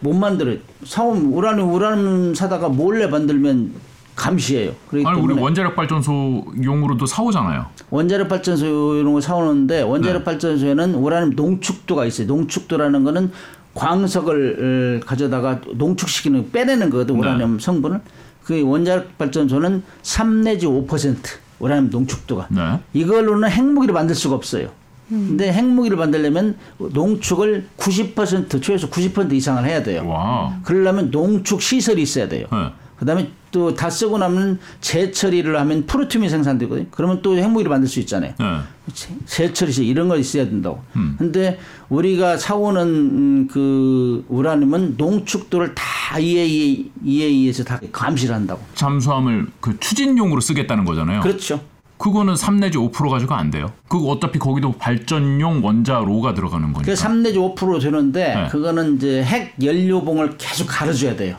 못 0.00 0.14
만들어요. 0.14 0.58
사오면 0.84 1.32
우라늄 1.32 1.74
우라늄 1.74 2.34
사다가 2.34 2.68
몰래 2.68 3.06
만들면 3.06 3.72
감시해요. 4.18 4.72
아니 4.92 5.04
때문에 5.04 5.20
우리 5.22 5.40
원자력 5.40 5.76
발전소용으로도 5.76 7.06
사오잖아요. 7.06 7.66
원자력 7.90 8.28
발전소 8.28 8.96
이런 8.96 9.12
거 9.12 9.20
사오는데 9.20 9.82
원자력 9.82 10.18
네. 10.18 10.24
발전소에는 10.24 10.94
우라늄 10.96 11.30
농축도가 11.36 12.04
있어요. 12.04 12.26
농축도라는 12.26 13.04
거는 13.04 13.30
광석을 13.74 15.00
어, 15.02 15.06
가져다가 15.06 15.60
농축시키는 15.72 16.50
빼내는 16.50 16.90
거거든 16.90 17.14
네. 17.14 17.20
우라늄 17.20 17.58
성분을. 17.60 18.00
그 18.44 18.60
원자력 18.62 19.16
발전소는 19.18 19.84
3 20.02 20.42
내지 20.42 20.66
5% 20.66 21.16
우라늄 21.60 21.88
농축도가. 21.90 22.48
네. 22.50 22.80
이걸로는 22.94 23.48
핵무기를 23.48 23.94
만들 23.94 24.14
수가 24.16 24.34
없어요. 24.34 24.70
근데 25.08 25.50
핵무기를 25.50 25.96
만들려면 25.96 26.56
농축을 26.76 27.68
90% 27.78 28.62
최소 28.62 28.90
90% 28.90 29.32
이상을 29.32 29.64
해야 29.64 29.82
돼요. 29.82 30.06
와. 30.06 30.58
그러려면 30.64 31.10
농축 31.10 31.62
시설이 31.62 32.02
있어야 32.02 32.28
돼요. 32.28 32.46
네. 32.52 32.58
그다음에 32.98 33.30
또 33.50 33.74
다 33.74 33.88
쓰고 33.90 34.18
나면 34.18 34.58
재처리를 34.80 35.58
하면 35.58 35.86
프루튬이 35.86 36.28
생산되거든요. 36.28 36.86
그러면 36.90 37.22
또 37.22 37.36
핵무기를 37.36 37.70
만들 37.70 37.88
수 37.88 38.00
있잖아요. 38.00 38.34
네. 38.38 38.44
재- 38.92 39.14
재처리 39.26 39.72
시 39.72 39.86
이런 39.86 40.08
거 40.08 40.16
있어야 40.16 40.44
된다고. 40.44 40.80
음. 40.96 41.14
근데 41.18 41.58
우리가 41.88 42.36
사오는 42.36 42.82
음, 42.82 43.48
그 43.50 44.24
우라늄은 44.28 44.94
농축도를 44.96 45.74
다 45.74 46.18
EAE, 46.18 46.90
EAE에서 47.04 47.64
다 47.64 47.80
감시를 47.92 48.34
한다고. 48.34 48.60
잠수함을 48.74 49.46
그 49.60 49.78
추진용으로 49.80 50.40
쓰겠다는 50.40 50.84
거잖아요. 50.84 51.20
그렇죠. 51.20 51.60
그거는 51.98 52.36
3 52.36 52.60
내지 52.60 52.78
5% 52.78 53.10
가지고 53.10 53.34
안 53.34 53.50
돼요. 53.50 53.72
그거 53.88 54.06
어차피 54.10 54.38
거기도 54.38 54.70
발전용 54.72 55.64
원자 55.64 55.98
로가 55.98 56.32
들어가는 56.32 56.72
거니까. 56.72 56.92
그3 56.92 57.22
내지 57.22 57.38
5% 57.38 57.80
되는데 57.82 58.34
네. 58.34 58.48
그거는 58.50 58.96
이제 58.96 59.22
핵 59.24 59.54
연료봉을 59.62 60.36
계속 60.38 60.66
갈아줘야 60.68 61.16
돼요. 61.16 61.36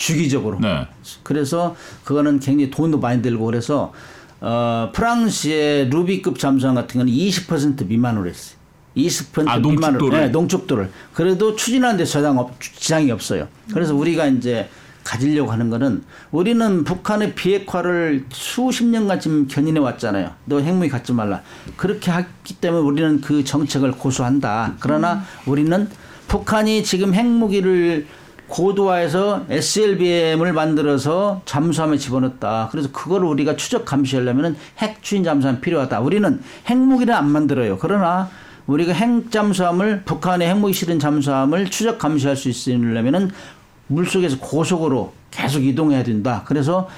주기적으로. 0.00 0.58
네. 0.60 0.86
그래서 1.22 1.76
그거는 2.04 2.40
굉장히 2.40 2.70
돈도 2.70 2.98
많이 2.98 3.20
들고 3.20 3.44
그래서 3.44 3.92
어, 4.40 4.90
프랑스의 4.94 5.90
루비급 5.90 6.38
잠수함 6.38 6.74
같은 6.74 6.98
거는 6.98 7.12
20% 7.12 7.86
미만으로 7.86 8.28
했어요. 8.28 8.58
20% 8.96 9.46
아, 9.46 9.58
미만으로 9.58 9.60
농축도를? 9.60 10.20
네, 10.20 10.28
농축도를 10.28 10.90
그래도 11.12 11.54
추진하는 11.54 11.98
데 11.98 12.04
저장 12.06 12.38
없, 12.38 12.58
지장이 12.60 13.10
없어요. 13.12 13.46
그래서 13.72 13.94
우리가 13.94 14.26
이제 14.26 14.70
가지려고 15.04 15.52
하는 15.52 15.68
거는 15.68 16.02
우리는 16.30 16.84
북한의 16.84 17.34
비핵화를 17.34 18.24
수십 18.30 18.84
년간 18.86 19.20
지금 19.20 19.48
견인해 19.48 19.80
왔잖아요. 19.80 20.32
너 20.46 20.60
핵무기 20.60 20.88
갖지 20.88 21.12
말라. 21.12 21.42
그렇게 21.76 22.10
했기 22.10 22.54
때문에 22.54 22.82
우리는 22.82 23.20
그 23.20 23.44
정책을 23.44 23.92
고수한다. 23.92 24.76
그러나 24.80 25.24
우리는 25.44 25.88
북한이 26.26 26.84
지금 26.84 27.12
핵무기를 27.12 28.06
고도화해서 28.50 29.46
SLBM을 29.48 30.52
만들어서 30.52 31.40
잠수함에 31.46 31.96
집어넣었다. 31.96 32.68
그래서 32.70 32.90
그걸 32.92 33.24
우리가 33.24 33.56
추적 33.56 33.84
감시하려면 33.84 34.56
핵 34.78 35.02
추진 35.02 35.24
잠수함 35.24 35.60
필요하다. 35.60 36.00
우리는 36.00 36.42
핵무기는 36.68 37.14
안 37.14 37.30
만들어요. 37.30 37.78
그러나 37.78 38.28
우리가 38.66 38.92
핵 38.92 39.30
잠수함을 39.30 40.02
북한의 40.04 40.48
핵무기 40.48 40.72
실은 40.72 40.98
잠수함을 40.98 41.70
추적 41.70 41.98
감시할 41.98 42.36
수 42.36 42.48
있으려면은 42.48 43.30
물속에서 43.86 44.38
고속으로 44.38 45.12
계속 45.30 45.64
이동해야 45.64 46.02
된다. 46.02 46.42
그래서 46.46 46.88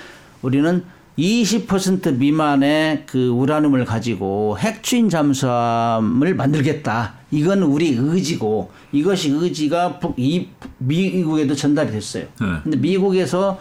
우리는 0.43 0.85
20% 1.19 2.17
미만의 2.17 3.05
그 3.07 3.29
우라늄을 3.29 3.85
가지고 3.85 4.57
핵추인 4.59 5.09
잠수함을 5.11 6.35
만들겠다. 6.35 7.15
이건 7.31 7.63
우리 7.63 7.91
의지고 7.99 8.71
이것이 8.93 9.31
의지가 9.31 9.99
북- 9.99 10.15
이 10.19 10.49
미국에도 10.79 11.55
전달이 11.55 11.91
됐어요. 11.91 12.25
네. 12.41 12.47
근데 12.63 12.77
미국에서 12.79 13.59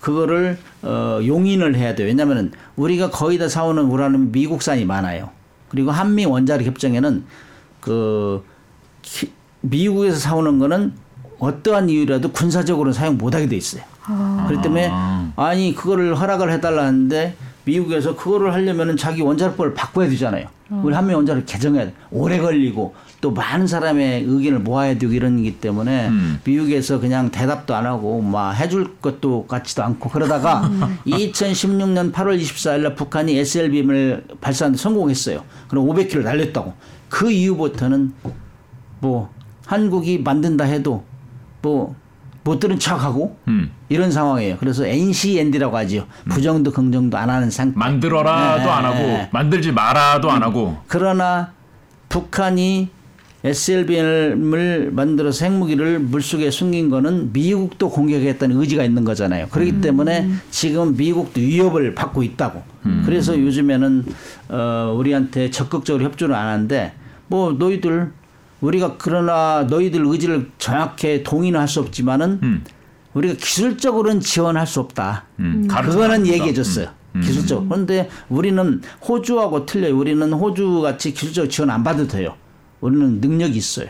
그거를 0.00 0.58
어, 0.82 1.20
용인을 1.24 1.76
해야 1.76 1.94
돼요. 1.94 2.06
왜냐하면 2.08 2.52
우리가 2.76 3.10
거의 3.10 3.38
다 3.38 3.48
사오는 3.48 3.82
우라늄 3.84 4.32
미국산이 4.32 4.84
많아요. 4.84 5.30
그리고 5.68 5.90
한미 5.90 6.24
원자력 6.26 6.66
협정에는 6.66 7.24
그 7.80 8.44
키- 9.02 9.30
미국에서 9.60 10.18
사오는 10.18 10.58
거는 10.58 10.92
어떠한 11.38 11.88
이유라도 11.90 12.30
군사적으로 12.32 12.92
사용 12.92 13.16
못하게 13.18 13.46
돼 13.48 13.56
있어요. 13.56 13.82
그렇기 14.06 14.62
때문에 14.62 14.90
아니 15.36 15.74
그거를 15.74 16.18
허락을 16.18 16.52
해달라는데 16.52 17.36
미국에서 17.64 18.14
그거를 18.14 18.52
하려면은 18.52 18.96
자기 18.96 19.22
원자력법을 19.22 19.74
바꿔야 19.74 20.08
되잖아요. 20.08 20.46
우리 20.70 20.94
한미 20.94 21.14
원자력 21.14 21.46
개정해야 21.46 21.86
돼. 21.86 21.94
오래 22.10 22.38
걸리고 22.38 22.94
또 23.20 23.30
많은 23.30 23.66
사람의 23.66 24.24
의견을 24.26 24.58
모아야 24.60 24.98
되고 24.98 25.12
이런 25.12 25.42
기 25.42 25.58
때문에 25.58 26.08
음. 26.08 26.40
미국에서 26.44 27.00
그냥 27.00 27.30
대답도 27.30 27.74
안 27.74 27.86
하고 27.86 28.20
막 28.20 28.52
해줄 28.52 28.96
것도 29.00 29.46
같지도 29.46 29.82
않고 29.82 30.10
그러다가 30.10 30.68
2016년 31.06 32.12
8월 32.12 32.40
24일 32.40 32.80
날 32.82 32.94
북한이 32.94 33.38
SLBM을 33.38 34.24
발사하는데 34.40 34.80
성공했어요. 34.80 35.44
그럼 35.68 35.86
500km 35.86 36.22
날렸다고. 36.22 36.74
그 37.08 37.30
이후부터는 37.30 38.12
뭐 39.00 39.30
한국이 39.66 40.18
만든다 40.18 40.64
해도 40.64 41.04
뭐 41.62 41.94
못 42.44 42.60
들은 42.60 42.78
척하고 42.78 43.36
음. 43.48 43.70
이런 43.88 44.10
상황이에요. 44.10 44.58
그래서 44.60 44.86
NCND라고 44.86 45.76
하죠. 45.78 46.06
부정도 46.28 46.70
긍정도 46.70 47.16
안 47.16 47.30
하는 47.30 47.50
상태. 47.50 47.76
만들어라도 47.76 48.64
네. 48.64 48.70
안 48.70 48.84
하고 48.84 49.26
만들지 49.32 49.72
마라도 49.72 50.30
안 50.30 50.42
하고 50.42 50.76
그러나 50.86 51.52
북한이 52.10 52.90
SLBM을 53.42 54.90
만들어서 54.92 55.44
핵무기를 55.44 55.98
물속에 55.98 56.50
숨긴 56.50 56.88
거는 56.88 57.32
미국도 57.32 57.90
공격했다는 57.90 58.56
의지가 58.58 58.84
있는 58.84 59.04
거잖아요. 59.04 59.48
그렇기 59.48 59.82
때문에 59.82 60.30
지금 60.50 60.96
미국도 60.96 61.40
위협을 61.40 61.94
받고 61.94 62.22
있다고. 62.22 62.62
그래서 63.04 63.38
요즘에는 63.38 64.04
어 64.48 64.94
우리한테 64.96 65.50
적극적으로 65.50 66.04
협조를 66.04 66.34
안 66.34 66.46
하는데 66.46 66.92
뭐 67.26 67.52
너희들 67.52 68.12
우리가 68.64 68.96
그러나 68.98 69.66
너희들 69.68 70.04
의지를 70.06 70.50
정확히 70.58 71.22
동의는 71.22 71.60
할 71.60 71.68
수 71.68 71.80
없지만은 71.80 72.40
음. 72.42 72.64
우리가 73.14 73.34
기술적으로는 73.34 74.20
지원할 74.20 74.66
수 74.66 74.80
없다. 74.80 75.24
음, 75.40 75.66
가르쳐 75.68 75.92
그거는. 75.98 76.26
얘기해 76.26 76.52
줬어요. 76.52 76.88
기술적. 77.22 77.68
그런데 77.68 78.08
우리는 78.28 78.82
호주하고 79.08 79.66
틀려요. 79.66 79.96
우리는 79.96 80.32
호주 80.32 80.80
같이 80.82 81.12
기술적 81.14 81.48
지원 81.48 81.70
안 81.70 81.84
받아도 81.84 82.08
돼요. 82.08 82.34
우리는 82.80 83.20
능력이 83.20 83.56
있어요. 83.56 83.88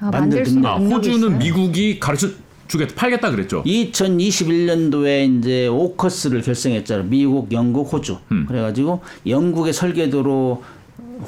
아, 0.00 0.10
만들 0.10 0.46
있는 0.46 0.64
아, 0.64 0.76
호주는 0.76 1.18
있어요? 1.18 1.38
미국이 1.38 2.00
가르쳐 2.00 2.28
주겠다 2.66 2.94
팔겠다 2.96 3.30
그랬죠. 3.30 3.62
2021년도에 3.64 5.38
이제 5.38 5.66
오커스를 5.68 6.42
결성했잖아요. 6.42 7.06
미국, 7.08 7.52
영국, 7.52 7.92
호주. 7.92 8.18
음. 8.32 8.46
그래가지고 8.48 9.02
영국의 9.26 9.72
설계도로 9.72 10.62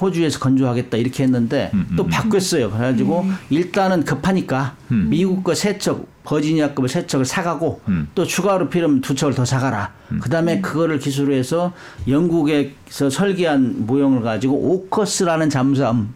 호주에서 0.00 0.38
건조하겠다 0.38 0.96
이렇게 0.96 1.22
했는데 1.24 1.70
음, 1.74 1.86
또 1.96 2.06
바뀌었어요. 2.06 2.70
그래가지고 2.70 3.20
음. 3.22 3.34
일단은 3.50 4.04
급하니까 4.04 4.76
미국 4.88 5.42
거 5.44 5.54
세 5.54 5.78
척, 5.78 6.06
버지니아 6.24 6.74
급의 6.74 6.88
세 6.88 7.06
척을 7.06 7.24
사가고 7.24 7.80
음. 7.88 8.08
또 8.14 8.24
추가로 8.26 8.68
필요하면 8.68 9.00
두 9.00 9.14
척을 9.14 9.34
더 9.34 9.44
사가라. 9.44 9.92
그다음에 10.20 10.60
그거를 10.60 10.98
기술로 10.98 11.32
해서 11.34 11.72
영국에서 12.06 13.10
설계한 13.10 13.86
모형을 13.86 14.22
가지고 14.22 14.54
오커스라는 14.54 15.50
잠수함 15.50 16.14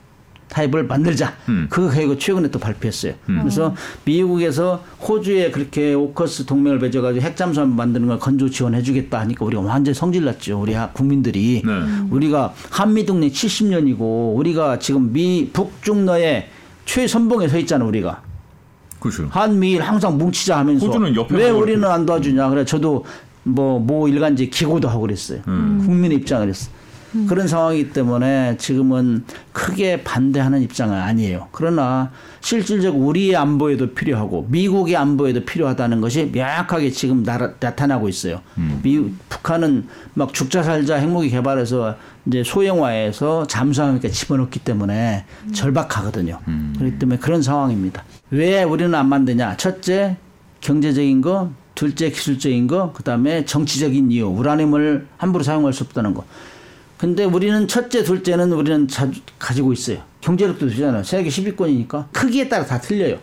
타입을 0.52 0.84
만들자. 0.84 1.32
음. 1.48 1.66
그 1.70 1.90
계획을 1.90 2.18
최근에 2.18 2.48
또 2.50 2.58
발표했어요. 2.58 3.14
그래서 3.26 3.74
미국에서 4.04 4.84
호주에 5.00 5.50
그렇게 5.50 5.94
오커스 5.94 6.44
동맹을 6.44 6.78
맺어가지고 6.78 7.24
핵잠수함 7.24 7.74
만드는 7.74 8.06
걸 8.08 8.18
건조 8.18 8.50
지원해주겠다 8.50 9.18
하니까 9.20 9.46
우리가 9.46 9.62
완전 9.62 9.92
히 9.92 9.98
성질났죠. 9.98 10.60
우리 10.60 10.74
하- 10.74 10.90
국민들이. 10.90 11.62
네. 11.64 11.72
우리가 12.10 12.52
한미 12.70 13.06
동맹 13.06 13.30
70년이고 13.30 14.36
우리가 14.36 14.78
지금 14.78 15.10
미 15.12 15.48
북중러의 15.54 16.48
최선봉에 16.84 17.48
서 17.48 17.56
있잖아 17.58 17.86
우리가. 17.86 18.20
그렇죠. 19.00 19.26
한미일 19.30 19.80
항상 19.82 20.18
뭉치자 20.18 20.58
하면서 20.58 20.86
호주는 20.86 21.16
옆에 21.16 21.34
왜 21.34 21.50
우리는 21.50 21.82
안 21.84 22.04
도와주냐 22.06 22.50
그래 22.50 22.64
저도 22.64 23.04
뭐모 23.42 24.06
일간지 24.06 24.48
기고도 24.48 24.88
하고 24.88 25.00
그랬어요 25.00 25.40
음. 25.48 25.82
국민의 25.84 26.18
입장을 26.18 26.48
했어 26.48 26.70
그런 27.28 27.46
상황이기 27.46 27.92
때문에 27.92 28.56
지금은 28.56 29.24
크게 29.52 30.02
반대하는 30.02 30.62
입장은 30.62 30.98
아니에요 30.98 31.48
그러나 31.52 32.10
실질적으로 32.40 33.04
우리의 33.04 33.36
안보에도 33.36 33.92
필요하고 33.92 34.46
미국의 34.50 34.96
안보에도 34.96 35.44
필요하다는 35.44 36.00
것이 36.00 36.30
명확하게 36.32 36.90
지금 36.90 37.22
나라, 37.22 37.52
나타나고 37.60 38.08
있어요 38.08 38.40
음. 38.58 38.80
미, 38.82 39.10
북한은 39.28 39.88
막 40.14 40.32
죽자 40.32 40.62
살자 40.62 40.96
핵무기 40.96 41.30
개발해서 41.30 41.96
이제 42.26 42.44
소형화해서 42.44 43.46
잠수함에 43.46 44.00
집어넣기 44.00 44.60
때문에 44.60 45.24
절박하거든요. 45.52 46.38
음. 46.48 46.74
그렇기 46.78 46.98
때문에 46.98 47.18
그런 47.18 47.42
상황입니다. 47.42 48.04
왜 48.30 48.62
우리는 48.62 48.94
안 48.94 49.08
만드냐? 49.08 49.56
첫째 49.56 50.16
경제적인 50.60 51.20
거, 51.20 51.50
둘째 51.74 52.10
기술적인 52.10 52.68
거, 52.68 52.92
그다음에 52.92 53.44
정치적인 53.44 54.12
이유. 54.12 54.26
우라늄을 54.28 55.08
함부로 55.16 55.42
사용할 55.42 55.72
수 55.72 55.84
없다는 55.84 56.14
거. 56.14 56.24
근데 57.02 57.24
우리는 57.24 57.66
첫째, 57.66 58.04
둘째는 58.04 58.52
우리는 58.52 58.86
자, 58.86 59.10
가지고 59.36 59.72
있어요. 59.72 59.98
경제력도 60.20 60.68
되잖아요. 60.68 61.02
세계 61.02 61.30
10위권이니까 61.30 62.12
크기에 62.12 62.48
따라 62.48 62.64
다 62.64 62.80
틀려요. 62.80 63.18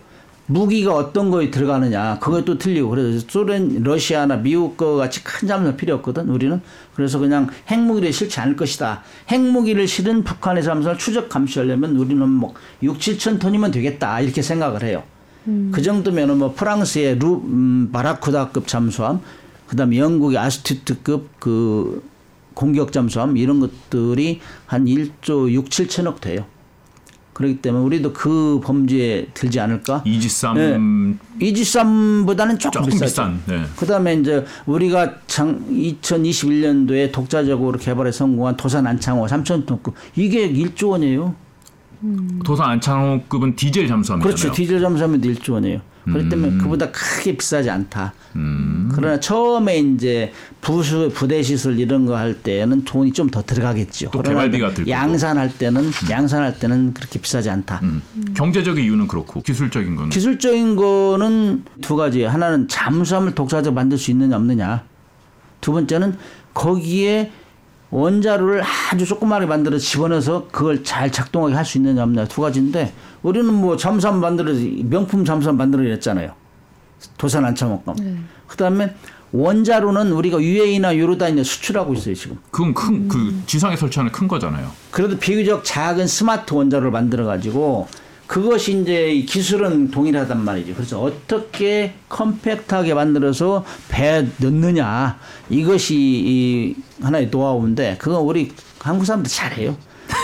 무기가 0.47 0.93
어떤 0.93 1.31
거에 1.31 1.49
들어가느냐 1.49 2.19
그것도 2.19 2.57
틀리고 2.57 2.89
그래서 2.89 3.25
소련, 3.29 3.81
러시아나 3.81 4.35
미국 4.35 4.75
거 4.75 4.95
같이 4.95 5.23
큰 5.23 5.47
잠수함 5.47 5.77
필요 5.77 5.95
없거든 5.95 6.27
우리는 6.27 6.59
그래서 6.93 7.19
그냥 7.19 7.47
핵무기를 7.71 8.11
실지 8.11 8.41
않을 8.41 8.57
것이다. 8.57 9.01
핵무기를 9.29 9.87
실은 9.87 10.25
북한의 10.25 10.61
잠수함을 10.61 10.99
추적 10.99 11.29
감시하려면 11.29 11.95
우리는 11.95 12.29
뭐 12.29 12.53
6, 12.83 12.99
7천 12.99 13.39
톤이면 13.39 13.71
되겠다 13.71 14.19
이렇게 14.19 14.41
생각을 14.41 14.83
해요. 14.83 15.03
그 15.71 15.81
정도면은 15.81 16.37
뭐 16.37 16.53
프랑스의 16.53 17.17
루 17.17 17.35
음, 17.45 17.91
바라쿠다급 17.93 18.67
잠수함, 18.67 19.21
그다음에 19.67 19.99
영국의 19.99 20.37
아스투트급 20.37 21.39
그 21.39 22.03
공격 22.59 22.91
잠수함 22.91 23.37
이런 23.37 23.61
것들이 23.61 24.41
한 24.65 24.83
1조 24.83 25.49
6, 25.49 25.69
7천억 25.69 26.19
돼요. 26.19 26.45
그렇기 27.31 27.61
때문에 27.61 27.85
우리도 27.85 28.11
그 28.11 28.59
범주에 28.61 29.27
들지 29.33 29.61
않을까? 29.61 30.03
이지삼 30.05 30.55
네. 31.39 31.47
이지삼보다는 31.47 32.59
조금, 32.59 32.83
조금. 32.83 32.99
비싼. 32.99 33.41
네. 33.45 33.63
그다음에 33.77 34.15
이제 34.15 34.43
우리가 34.65 35.19
장 35.25 35.65
2021년도에 35.71 37.13
독자적으로 37.13 37.79
개발에 37.79 38.11
성공한 38.11 38.57
도산 38.57 38.85
안창호 38.85 39.25
3천 39.27 39.65
톤급 39.65 39.93
이게 40.17 40.51
1조 40.51 40.89
원이에요. 40.89 41.33
도산 42.43 42.71
안창호급은 42.71 43.55
디젤 43.55 43.87
잠수함이잖아요. 43.87 44.35
그렇죠. 44.35 44.51
디젤 44.51 44.81
잠수함에도 44.81 45.29
1조 45.29 45.53
원이에요. 45.53 45.79
그렇기 46.05 46.25
음. 46.25 46.29
때문에 46.29 46.57
그보다 46.57 46.91
크게 46.91 47.35
비싸지 47.37 47.69
않다. 47.69 48.13
그러나 48.95 49.19
처음에 49.19 49.77
이제 49.79 50.31
부수 50.61 51.11
부대 51.13 51.41
시설 51.43 51.77
이런 51.79 52.05
거 52.05 52.15
할 52.15 52.33
때는 52.41 52.83
돈이 52.85 53.11
좀 53.13 53.29
더 53.29 53.41
들어가겠죠. 53.43 54.09
또 54.11 54.21
개발비가 54.21 54.73
들. 54.73 54.87
양산할 54.87 55.57
때는 55.57 55.91
양산할 56.09 56.57
때는 56.59 56.93
그렇게 56.93 57.19
비싸지 57.19 57.49
않다. 57.49 57.79
음. 57.83 58.01
경제적인 58.35 58.83
이유는 58.83 59.07
그렇고 59.07 59.41
기술적인 59.41 59.95
건 59.95 60.09
기술적인 60.09 60.75
거는 60.75 61.63
두 61.81 61.95
가지. 61.95 62.23
하나는 62.23 62.67
잠수함을 62.67 63.35
독자적으로 63.35 63.73
만들 63.75 63.97
수 63.97 64.09
있느냐 64.11 64.35
없느냐. 64.37 64.83
두 65.61 65.73
번째는 65.73 66.15
거기에 66.53 67.31
원자로를 67.91 68.61
아주 68.91 69.05
조그맣게 69.05 69.45
만들어 69.47 69.77
집어넣어서 69.77 70.47
그걸 70.51 70.83
잘 70.83 71.11
작동하게 71.11 71.55
할 71.55 71.65
수 71.65 71.77
있느냐 71.77 72.03
없느냐 72.03 72.27
두 72.27 72.41
가지인데 72.41 72.93
우리는 73.23 73.51
뭐 73.53 73.77
잠수함 73.77 74.19
만들어 74.19 74.53
명품 74.83 75.25
잠수함 75.25 75.57
만들어냈잖아요. 75.57 76.31
도산 77.17 77.45
안창호감. 77.45 77.95
그다음에 78.47 78.93
원자로는 79.31 80.11
우리가 80.11 80.41
UAE나 80.41 80.95
유로단에 80.95 81.43
수출하고 81.43 81.93
있어요 81.93 82.15
지금. 82.15 82.37
그건 82.51 82.73
큰그 82.73 83.43
지상에 83.45 83.75
설치하는 83.75 84.11
큰 84.11 84.27
거잖아요. 84.27 84.71
그래도 84.91 85.17
비교적 85.17 85.63
작은 85.63 86.07
스마트 86.07 86.53
원자로를 86.53 86.91
만들어 86.91 87.25
가지고 87.25 87.87
그것이 88.33 88.79
이제 88.79 89.11
이 89.11 89.25
기술은 89.25 89.89
동일하단 89.89 90.45
말이죠. 90.45 90.75
그래서 90.75 91.01
어떻게 91.01 91.95
컴팩트하게 92.09 92.93
만들어서 92.93 93.65
배에 93.89 94.27
넣느냐 94.37 95.17
이것이 95.49 95.95
이 95.97 96.75
하나의 97.01 97.29
노하우인데 97.31 97.95
그건 97.97 98.21
우리 98.21 98.51
한국 98.77 99.05
사람들 99.05 99.31
잘해요. 99.31 99.75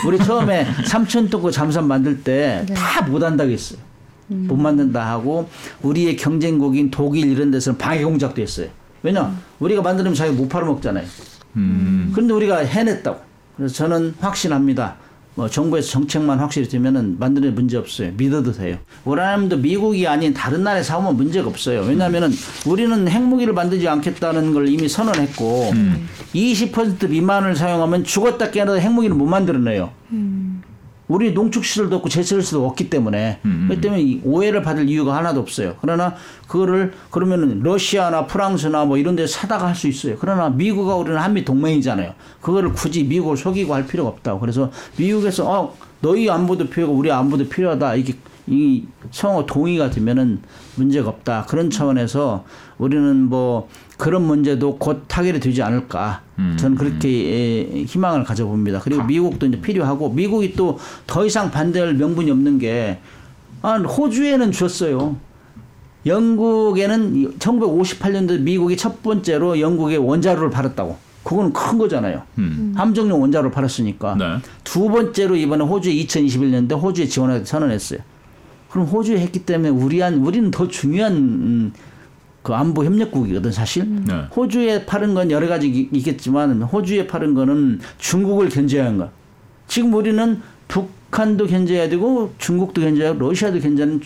우리 0.05 0.19
처음에 0.19 0.67
삼천톤 0.85 1.41
그 1.41 1.49
잠수함 1.49 1.87
만들 1.87 2.21
때 2.23 2.63
다 2.75 3.01
못한다고 3.07 3.49
했어요. 3.49 3.79
못 4.27 4.55
만든다 4.55 5.03
하고 5.09 5.49
우리의 5.81 6.15
경쟁국인 6.15 6.91
독일 6.91 7.31
이런 7.31 7.49
데서는 7.49 7.79
방해 7.79 8.03
공작도 8.03 8.39
했어요. 8.39 8.67
왜냐 9.01 9.35
우리가 9.59 9.81
만들면 9.81 10.13
자기가 10.13 10.37
못 10.37 10.47
팔아먹잖아요. 10.47 11.05
음. 11.55 12.11
그런데 12.13 12.35
우리가 12.35 12.57
해냈다고. 12.57 13.19
그래서 13.57 13.73
저는 13.73 14.13
확신합니다. 14.19 14.95
뭐 15.35 15.49
정부에서 15.49 15.89
정책만 15.91 16.39
확실히 16.39 16.67
되면은 16.69 17.17
만드는 17.19 17.55
문제 17.55 17.77
없어요. 17.77 18.11
믿어도 18.15 18.53
돼요. 18.53 18.77
우라늄도 19.03 19.57
미국이 19.57 20.07
아닌 20.07 20.33
다른 20.33 20.63
나라에 20.63 20.81
사오면 20.81 21.17
문제가 21.17 21.49
없어요. 21.49 21.81
왜냐하면은 21.81 22.31
우리는 22.65 23.07
핵무기를 23.07 23.53
만들지 23.53 23.87
않겠다는 23.87 24.53
걸 24.53 24.69
이미 24.69 24.87
선언했고 24.87 25.73
20% 26.33 27.09
미만을 27.09 27.55
사용하면 27.55 28.05
죽었다 28.05 28.49
깨어나도 28.49 28.79
핵무기를 28.79 29.15
못 29.15 29.25
만들어내요. 29.25 29.91
우리 31.07 31.33
농축 31.33 31.63
시설도 31.63 31.97
없고 31.97 32.09
제철 32.09 32.41
시설도 32.41 32.65
없기 32.65 32.89
때문에 32.89 33.39
그렇기 33.43 33.81
때문에 33.81 34.01
이 34.01 34.21
오해를 34.23 34.63
받을 34.63 34.89
이유가 34.89 35.15
하나도 35.15 35.39
없어요. 35.39 35.75
그러나 35.81 36.15
그거를 36.47 36.93
그러면은 37.11 37.61
러시아나 37.61 38.25
프랑스나 38.25 38.85
뭐 38.85 38.97
이런 38.97 39.15
데 39.15 39.27
사다가 39.27 39.67
할 39.67 39.75
수 39.75 39.87
있어요. 39.87 40.15
그러나 40.19 40.49
미국과 40.49 40.95
우리는 40.95 41.17
한미 41.17 41.43
동맹이잖아요. 41.45 42.13
그거를 42.41 42.71
굳이 42.73 43.03
미국을 43.03 43.37
속이고 43.37 43.73
할 43.73 43.85
필요가 43.85 44.09
없다고. 44.09 44.39
그래서 44.39 44.71
미국에서 44.97 45.47
어 45.51 45.75
너희 46.01 46.29
안보도 46.29 46.67
필요하고 46.69 46.97
우리 46.97 47.11
안보도 47.11 47.49
필요하다. 47.49 47.95
이게 47.95 48.13
이 48.47 48.83
성어 49.11 49.45
동의가 49.45 49.89
되면은 49.89 50.39
문제가 50.75 51.09
없다. 51.09 51.45
그런 51.47 51.69
차원에서 51.69 52.45
우리는 52.77 53.23
뭐 53.23 53.67
그런 53.97 54.23
문제도 54.23 54.77
곧 54.77 55.05
타결이 55.07 55.39
되지 55.39 55.61
않을까. 55.63 56.21
저는 56.57 56.75
그렇게 56.77 57.09
예, 57.09 57.83
희망을 57.83 58.23
가져봅니다. 58.23 58.79
그리고 58.81 59.03
미국도 59.03 59.45
이제 59.47 59.61
필요하고 59.61 60.09
미국이 60.09 60.53
또 60.53 60.77
더 61.07 61.25
이상 61.25 61.49
반대할 61.49 61.93
명분이 61.95 62.29
없는 62.29 62.59
게 62.59 62.99
아, 63.61 63.77
호주에는 63.77 64.51
줬어요. 64.51 65.15
영국에는 66.05 67.37
1958년도 67.39 68.39
미국이 68.41 68.77
첫 68.77 69.01
번째로 69.01 69.59
영국에 69.59 69.95
원자로를 69.95 70.49
팔았다고. 70.51 70.97
그건 71.23 71.51
큰 71.51 71.79
거잖아요. 71.79 72.21
함정용 72.75 73.19
원자로를 73.21 73.49
팔았으니까. 73.49 74.15
네. 74.15 74.37
두 74.63 74.87
번째로 74.89 75.35
이번에 75.35 75.63
호주에 75.63 75.93
2021년대 75.93 76.79
호주에 76.79 77.07
지원하기 77.07 77.45
선언했어요. 77.45 77.99
그럼 78.75 78.87
호주에 78.87 79.19
했기 79.19 79.45
때문에 79.45 79.69
우리한 79.69 80.15
우리는 80.15 80.51
더 80.51 80.67
중요한 80.67 81.13
음, 81.13 81.73
그 82.41 82.53
안보 82.53 82.83
협력국이거든 82.83 83.49
사실. 83.53 83.85
네. 84.03 84.23
호주에 84.35 84.85
파는 84.85 85.13
건 85.13 85.31
여러 85.31 85.47
가지 85.47 85.69
이- 85.69 85.87
있겠지만 85.93 86.61
호주에 86.61 87.07
파는 87.07 87.33
거는 87.35 87.79
중국을 87.99 88.49
견제해야 88.49 88.87
하는 88.87 88.97
거. 88.99 89.09
지금 89.69 89.93
우리는 89.93 90.41
북한도 90.67 91.47
견제해야 91.47 91.87
되고 91.87 92.33
중국도 92.37 92.81
견제하고 92.81 93.17
러시아도 93.17 93.61
견제하는 93.61 94.01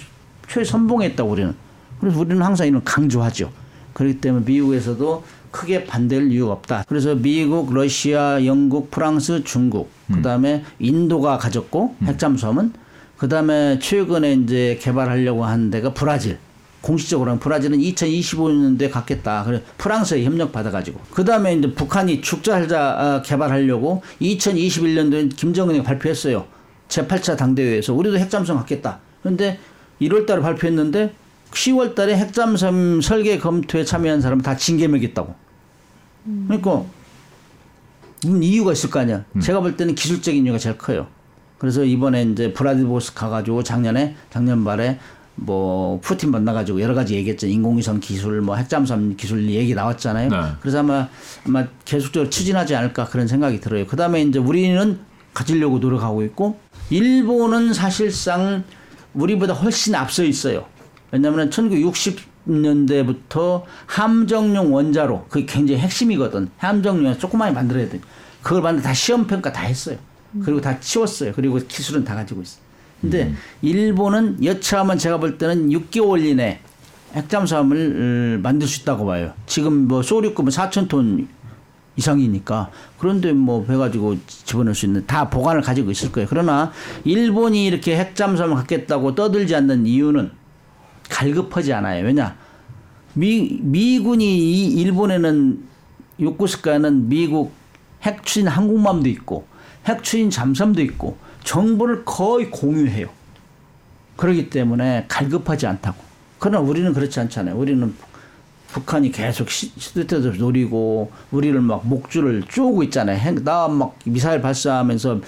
최선봉에 0.47 1.07
있다고 1.07 1.31
우리는. 1.31 1.55
그래서 1.99 2.19
우리는 2.19 2.39
항상 2.39 2.67
이런 2.67 2.83
강조하죠. 2.83 3.49
그렇기 3.93 4.21
때문에 4.21 4.45
미국에서도 4.45 5.23
크게 5.49 5.85
반대할 5.85 6.31
이유가 6.31 6.51
없다. 6.53 6.83
그래서 6.87 7.15
미국, 7.15 7.73
러시아, 7.73 8.45
영국, 8.45 8.91
프랑스, 8.91 9.43
중국, 9.43 9.89
그 10.13 10.21
다음에 10.21 10.63
인도가 10.77 11.39
가졌고 11.39 11.95
핵잠수함은 12.03 12.71
그 13.19 13.27
다음에 13.27 13.77
최근에 13.79 14.33
이제 14.33 14.79
개발하려고 14.81 15.45
하는 15.45 15.69
데가 15.69 15.93
브라질. 15.93 16.39
공식적으로는 16.81 17.39
브라질은 17.39 17.77
2025년도에 17.77 18.89
갖겠다. 18.89 19.43
그래 19.43 19.61
프랑스에 19.77 20.23
협력 20.23 20.53
받아가지고 20.53 21.01
그 21.11 21.25
다음에 21.25 21.53
이제 21.53 21.73
북한이 21.73 22.21
축자자 22.21 23.21
개발하려고 23.25 24.01
2021년도에 24.21 25.35
김정은이 25.35 25.83
발표했어요. 25.83 26.45
제 26.87 27.05
8차 27.05 27.37
당대회에서 27.37 27.93
우리도 27.93 28.17
핵잠수함 28.17 28.59
갖겠다. 28.61 28.99
그런데 29.21 29.59
1월달에 30.01 30.41
발표했는데 30.41 31.13
10월달에 31.51 32.11
핵잠수함 32.11 33.01
설계 33.01 33.37
검토에 33.37 33.83
참여한 33.83 34.21
사람은 34.21 34.41
다 34.41 34.55
징계 34.55 34.87
매겼다고. 34.87 35.35
그러니까 36.47 36.85
음, 38.25 38.41
이유가 38.41 38.71
있을 38.71 38.89
거 38.89 39.01
아니야. 39.01 39.25
제가 39.41 39.59
볼 39.59 39.75
때는 39.75 39.95
기술적인 39.95 40.45
이유가 40.45 40.57
제일 40.57 40.77
커요. 40.77 41.07
그래서 41.59 41.83
이번에 41.83 42.23
이제 42.23 42.51
브라디보스 42.53 43.13
가가지고 43.13 43.61
작년에 43.63 44.15
작년 44.31 44.59
말에 44.59 44.97
뭐 45.35 45.99
푸틴 46.01 46.31
만나가지고 46.31 46.81
여러 46.81 46.95
가지 46.95 47.15
얘기했죠. 47.15 47.47
인공위성 47.47 47.99
기술, 47.99 48.41
뭐 48.41 48.55
핵잠수함 48.55 49.15
기술 49.15 49.47
얘기 49.49 49.75
나왔잖아요. 49.75 50.29
네. 50.29 50.37
그래서 50.61 50.79
아마 50.79 51.07
아마 51.45 51.67
계속적으로 51.85 52.29
추진하지 52.29 52.75
않을까 52.75 53.05
그런 53.05 53.27
생각이 53.27 53.61
들어요. 53.61 53.87
그 53.87 53.95
다음에 53.95 54.21
이제 54.21 54.37
우리는 54.39 54.99
가지려고 55.33 55.79
노력하고 55.79 56.23
있고 56.23 56.59
일본은 56.89 57.73
사실상 57.73 58.63
우리보다 59.13 59.53
훨씬 59.53 59.95
앞서 59.95 60.23
있어요. 60.23 60.65
왜냐하면 61.11 61.49
1960년대부터 61.49 63.63
함정용 63.85 64.73
원자로 64.73 65.25
그게 65.29 65.45
굉장히 65.45 65.81
핵심이거든. 65.81 66.49
함정용 66.57 67.17
조그마히 67.17 67.53
만들어야 67.53 67.89
돼. 67.89 67.99
그걸 68.41 68.61
만들 68.61 68.81
다 68.83 68.93
시험 68.93 69.27
평가 69.27 69.51
다 69.51 69.63
했어요. 69.63 69.97
그리고 70.43 70.61
다 70.61 70.79
치웠어요. 70.79 71.33
그리고 71.35 71.59
기술은 71.67 72.03
다 72.03 72.15
가지고 72.15 72.41
있어. 72.41 72.59
근데 73.01 73.33
일본은 73.61 74.43
여차하면 74.43 74.97
제가 74.97 75.17
볼 75.17 75.37
때는 75.37 75.69
6개월 75.69 76.23
이내 76.23 76.59
핵잠수함을 77.13 78.37
어, 78.37 78.41
만들 78.41 78.67
수 78.67 78.81
있다고 78.81 79.05
봐요. 79.05 79.33
지금 79.45 79.87
뭐 79.87 80.01
소류급은 80.01 80.51
4천 80.51 80.87
톤 80.87 81.27
이상이니까 81.95 82.71
그런데 82.97 83.33
뭐 83.33 83.65
해가지고 83.67 84.17
집어넣을 84.25 84.75
수 84.75 84.85
있는 84.85 85.05
다 85.05 85.29
보관을 85.29 85.61
가지고 85.61 85.91
있을 85.91 86.11
거예요. 86.11 86.27
그러나 86.29 86.71
일본이 87.03 87.65
이렇게 87.65 87.97
핵잠수함을 87.97 88.55
갖겠다고 88.55 89.15
떠들지 89.15 89.55
않는 89.55 89.85
이유는 89.85 90.31
갈급하지 91.09 91.73
않아요. 91.73 92.05
왜냐 92.05 92.37
미 93.13 93.59
미군이 93.61 94.25
이 94.25 94.81
일본에는 94.81 95.63
요코스카는 96.21 97.09
미국 97.09 97.53
핵추진 98.03 98.47
항공모함도 98.47 99.09
있고 99.09 99.47
핵추진 99.87 100.29
잠수함도 100.29 100.81
있고 100.81 101.17
정보를 101.43 102.03
거의 102.05 102.49
공유해요. 102.51 103.07
그렇기 104.17 104.49
때문에 104.49 105.05
갈급하지 105.07 105.65
않다고. 105.67 105.97
그러나 106.39 106.59
우리는 106.59 106.93
그렇지 106.93 107.19
않잖아요. 107.21 107.55
우리는 107.55 107.93
북한이 108.71 109.11
계속 109.11 109.49
시- 109.49 109.71
시도 109.77 110.05
때도 110.05 110.31
노리고 110.33 111.11
우리를 111.31 111.59
막 111.61 111.87
목줄을 111.87 112.43
쪼고 112.43 112.83
있잖아요. 112.83 113.17
나 113.43 113.67
막 113.67 113.97
미사일 114.05 114.41
발사하면서 114.41 115.21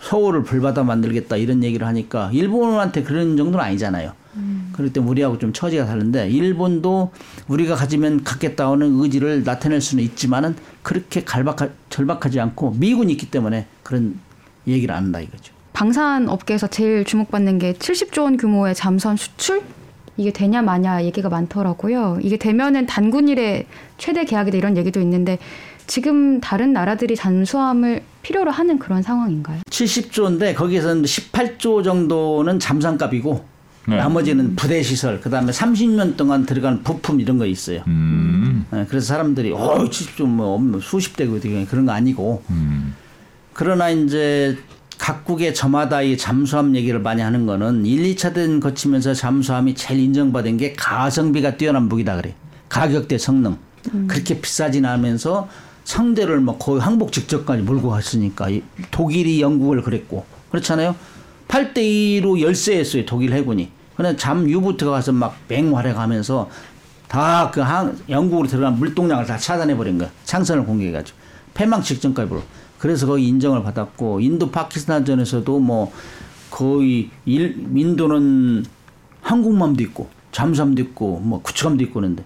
서울을 0.00 0.42
불바다 0.44 0.82
만들겠다 0.84 1.36
이런 1.36 1.62
얘기를 1.62 1.86
하니까 1.86 2.30
일본한테 2.32 3.02
그런 3.02 3.36
정도는 3.36 3.60
아니잖아요. 3.64 4.12
그렇기 4.72 4.92
때문에 4.92 5.10
우리하고 5.10 5.38
좀 5.38 5.52
처지가 5.52 5.86
다른데 5.86 6.30
일본도 6.30 7.10
우리가 7.48 7.74
가지면 7.74 8.24
갖겠다는 8.24 9.00
의지를 9.00 9.44
나타낼 9.44 9.80
수는 9.80 10.02
있지만은 10.04 10.54
그렇게 10.82 11.24
갈박하, 11.24 11.68
절박하지 11.90 12.40
않고 12.40 12.72
미군이 12.72 13.12
있기 13.12 13.30
때문에 13.30 13.66
그런 13.82 14.18
얘기를 14.66 14.94
안 14.94 15.04
한다 15.04 15.20
이거죠. 15.20 15.52
방산 15.72 16.28
업계에서 16.28 16.66
제일 16.66 17.04
주목받는 17.04 17.58
게 17.58 17.72
70조 17.74 18.22
원 18.22 18.36
규모의 18.36 18.74
잠수함 18.74 19.16
수출 19.16 19.62
이게 20.16 20.32
되냐 20.32 20.60
마냐 20.62 21.04
얘기가 21.04 21.28
많더라고요. 21.28 22.18
이게 22.20 22.36
되면은 22.36 22.86
단군 22.86 23.28
일의 23.28 23.66
최대 23.96 24.24
계약이다 24.24 24.56
이런 24.56 24.76
얘기도 24.76 25.00
있는데 25.00 25.38
지금 25.86 26.40
다른 26.40 26.72
나라들이 26.72 27.16
잠수함을 27.16 28.02
필요로 28.22 28.50
하는 28.50 28.78
그런 28.78 29.02
상황인가요? 29.02 29.60
70조인데 29.70 30.54
거기에서는 30.54 31.02
18조 31.02 31.82
정도는 31.82 32.58
잠상값이고 32.58 33.44
네. 33.88 33.96
나머지는 33.96 34.54
부대 34.54 34.82
시설 34.82 35.20
그 35.20 35.30
다음에 35.30 35.50
30년 35.50 36.16
동안 36.16 36.44
들어간 36.44 36.82
부품 36.82 37.20
이런 37.20 37.38
거 37.38 37.46
있어요. 37.46 37.82
음. 37.86 38.66
예, 38.74 38.84
그래서 38.88 39.06
사람들이 39.06 39.52
어 39.52 39.84
70조 39.84 40.26
뭐 40.26 40.54
없는 40.54 40.80
수십 40.80 41.16
대고 41.16 41.38
그런 41.68 41.86
거 41.86 41.92
아니고 41.92 42.42
음. 42.50 42.94
그러나 43.54 43.88
이제 43.88 44.58
각국의 44.98 45.54
저마다 45.54 46.02
이 46.02 46.16
잠수함 46.16 46.76
얘기를 46.76 47.00
많이 47.00 47.22
하는 47.22 47.46
거는 47.46 47.86
1, 47.86 48.14
2차 48.14 48.34
대 48.34 48.58
거치면서 48.58 49.14
잠수함이 49.14 49.74
제일 49.74 50.00
인정받은 50.00 50.56
게 50.58 50.72
가성비가 50.74 51.56
뛰어난 51.56 51.84
무기다 51.88 52.16
그래. 52.16 52.34
가격 52.68 53.08
대 53.08 53.16
성능. 53.16 53.56
그렇게 54.06 54.40
비싸진 54.40 54.84
않으면서 54.84 55.48
상대를 55.84 56.40
뭐 56.40 56.58
거의 56.58 56.80
항복 56.82 57.12
직전까지 57.12 57.62
몰고 57.62 57.88
갔으니까 57.88 58.50
이 58.50 58.62
독일이 58.90 59.40
영국을 59.40 59.82
그랬고 59.82 60.26
그렇잖아요. 60.50 60.94
8대 61.46 61.78
2로 61.78 62.40
열세했어요 62.40 63.06
독일 63.06 63.32
해군이. 63.32 63.70
그냥 63.98 64.16
잠 64.16 64.48
유보트가 64.48 64.92
가서 64.92 65.10
막 65.10 65.36
맹활약하면서 65.48 66.48
다 67.08 67.50
그 67.52 67.62
영국으로 68.08 68.46
들어간 68.46 68.78
물동량을 68.78 69.26
다 69.26 69.36
차단해 69.36 69.76
버린 69.76 69.98
거야. 69.98 70.08
창선을 70.24 70.64
공격해가지고 70.66 71.18
패망 71.54 71.82
직전까지 71.82 72.28
불어. 72.28 72.42
그래서 72.78 73.06
거기 73.08 73.26
인정을 73.26 73.64
받았고 73.64 74.20
인도 74.20 74.52
파키스탄전에서도 74.52 75.58
뭐 75.58 75.90
거의 76.48 77.10
일, 77.26 77.66
인도는 77.74 78.64
항공모함도 79.22 79.82
있고 79.84 80.08
잠수함도 80.30 80.80
있고 80.82 81.18
뭐 81.18 81.42
구축함도 81.42 81.82
있고 81.84 81.94
그런데 81.94 82.24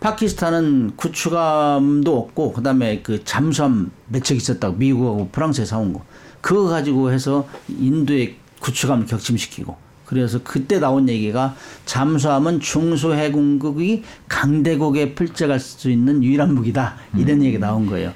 파키스탄은 0.00 0.92
구축함도 0.96 2.16
없고 2.18 2.52
그다음에 2.54 3.02
그 3.02 3.22
잠수함 3.24 3.90
몇 4.06 4.22
척 4.22 4.34
있었다고 4.34 4.76
미국하고 4.76 5.28
프랑스에 5.30 5.66
사온 5.66 5.92
거 5.92 6.02
그거 6.40 6.68
가지고 6.68 7.12
해서 7.12 7.46
인도의 7.68 8.36
구축함을 8.60 9.04
격침시키고 9.06 9.87
그래서 10.08 10.40
그때 10.42 10.78
나온 10.80 11.06
얘기가 11.06 11.54
잠수함은 11.84 12.60
중소해군국이 12.60 14.04
강대국에 14.26 15.14
풀려갈 15.14 15.60
수 15.60 15.90
있는 15.90 16.24
유일한 16.24 16.54
무기다 16.54 16.96
이런 17.14 17.42
얘기가 17.42 17.66
나온 17.66 17.86
거예요. 17.86 18.14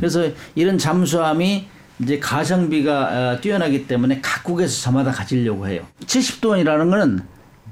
그래서 0.00 0.28
이런 0.56 0.78
잠수함이 0.78 1.68
이제 2.00 2.18
가성비가 2.18 3.34
어, 3.34 3.40
뛰어나기 3.40 3.86
때문에 3.86 4.20
각국에서 4.20 4.82
저마다 4.82 5.12
가지려고 5.12 5.68
해요. 5.68 5.86
70돈이라는 6.06 6.90
거는 6.90 7.20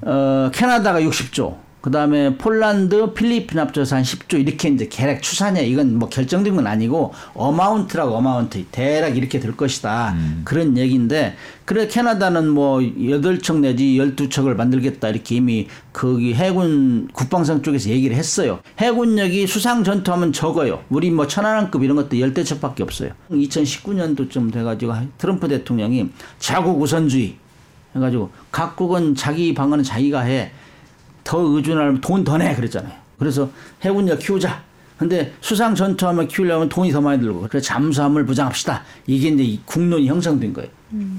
어, 0.01 0.49
캐나다가 0.53 1.01
60조, 1.01 1.57
그 1.87 1.91
다음에 1.91 2.35
폴란드, 2.35 3.13
필리핀 3.13 3.57
합쳐서 3.59 3.95
한 3.95 4.03
10조 4.03 4.45
이렇게 4.45 4.67
이제 4.67 4.89
계략 4.89 5.23
추산이야. 5.23 5.63
이건 5.63 5.97
뭐 5.97 6.09
결정된 6.09 6.53
건 6.53 6.67
아니고 6.67 7.13
어마운트라고 7.33 8.13
어마운트 8.13 8.65
대략 8.73 9.15
이렇게 9.15 9.39
될 9.39 9.55
것이다. 9.55 10.13
그런 10.43 10.77
얘기인데 10.77 11.37
그래 11.63 11.87
캐나다는 11.87 12.49
뭐 12.49 12.79
8척 12.79 13.59
내지 13.59 13.97
12척을 13.97 14.55
만들겠다 14.55 15.07
이렇게 15.07 15.35
이미 15.35 15.69
거기 15.93 16.33
해군 16.33 17.07
국방성 17.13 17.61
쪽에서 17.61 17.89
얘기를 17.89 18.17
했어요. 18.17 18.59
해군력이 18.79 19.47
수상 19.47 19.85
전투하면 19.85 20.33
적어요. 20.33 20.83
우리 20.89 21.09
뭐 21.09 21.25
천안함급 21.25 21.85
이런 21.85 21.95
것도 21.95 22.19
열대 22.19 22.43
척밖에 22.43 22.83
없어요. 22.83 23.11
2019년도쯤 23.31 24.51
돼가지고 24.51 24.93
트럼프 25.17 25.47
대통령이 25.47 26.09
자국 26.37 26.81
우선주의 26.81 27.37
해가지고 27.95 28.29
각국은 28.51 29.15
자기 29.15 29.53
방어는 29.53 29.85
자기가 29.85 30.23
해. 30.23 30.51
더 31.27 31.39
의존하면 31.41 31.99
돈 31.99 32.23
더 32.23 32.37
내 32.37 32.55
그랬잖아요. 32.55 32.93
그래서 33.19 33.49
해군력 33.81 34.19
키우자. 34.19 34.63
근데 34.97 35.33
수상 35.41 35.75
전투함을 35.75 36.27
키우려면 36.27 36.69
돈이 36.69 36.91
더 36.91 37.01
많이 37.01 37.21
들고 37.21 37.41
그래서 37.49 37.65
잠수함을 37.67 38.25
부장합시다. 38.25 38.83
이게 39.05 39.27
이제 39.27 39.43
이 39.43 39.59
국론이 39.65 40.07
형성된 40.07 40.53
거예요. 40.53 40.69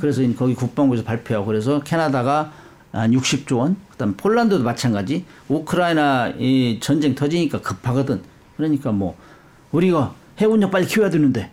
그래서 0.00 0.22
이제 0.22 0.34
거기 0.34 0.54
국방부에서 0.54 1.04
발표하고 1.04 1.46
그래서 1.46 1.80
캐나다가 1.80 2.50
한 2.90 3.12
60조 3.12 3.58
원, 3.58 3.76
그다음 3.90 4.14
폴란드도 4.16 4.64
마찬가지. 4.64 5.26
우크라이나 5.48 6.32
이 6.38 6.78
전쟁 6.80 7.14
터지니까 7.14 7.60
급하거든. 7.60 8.22
그러니까 8.56 8.90
뭐 8.90 9.14
우리가 9.72 10.14
해군력 10.38 10.70
빨리 10.70 10.86
키워야 10.86 11.10
되는데 11.10 11.50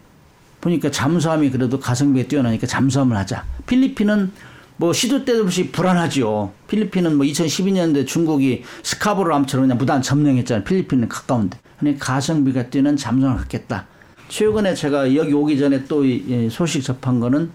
보니까 0.62 0.89
잠수함이 0.89 1.52
그래도 1.52 1.80
가성비가 1.80 2.28
뛰어나니까 2.30 2.65
잠수함을 2.65 3.18
하자. 3.18 3.44
필리핀은 3.68 4.32
뭐 4.77 4.91
시도 4.93 5.23
때도 5.23 5.43
없이 5.43 5.71
불안하지요. 5.71 6.51
필리핀은 6.67 7.15
뭐 7.15 7.25
2012년대 7.25 8.05
중국이 8.05 8.63
스카보르함처럼 8.83 9.65
그냥 9.65 9.77
무단 9.77 10.01
점령했잖아요. 10.01 10.63
필리핀은 10.63 11.07
가까운데. 11.09 11.57
그러니까 11.79 12.05
가성비가 12.05 12.69
뛰는 12.69 12.97
잠수함을 12.97 13.39
갖겠다. 13.39 13.85
최근에 14.27 14.73
제가 14.73 15.15
여기 15.15 15.33
오기 15.33 15.57
전에 15.57 15.85
또이 15.85 16.49
소식 16.49 16.83
접한 16.83 17.19
거는 17.19 17.51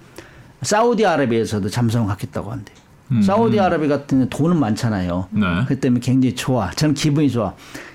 사우디아라비아에서도 0.62 1.68
잠수함을 1.68 2.08
갖겠다고 2.10 2.52
한대. 2.52 2.72
사우디아라비 3.22 3.88
같은 3.88 4.20
데 4.20 4.28
돈은 4.28 4.58
많잖아요. 4.58 5.28
네. 5.30 5.42
그 5.66 5.80
때문에 5.80 6.00
굉장히 6.00 6.34
좋아. 6.34 6.70
저는 6.70 6.94
기분이 6.94 7.28
좋아. 7.28 7.54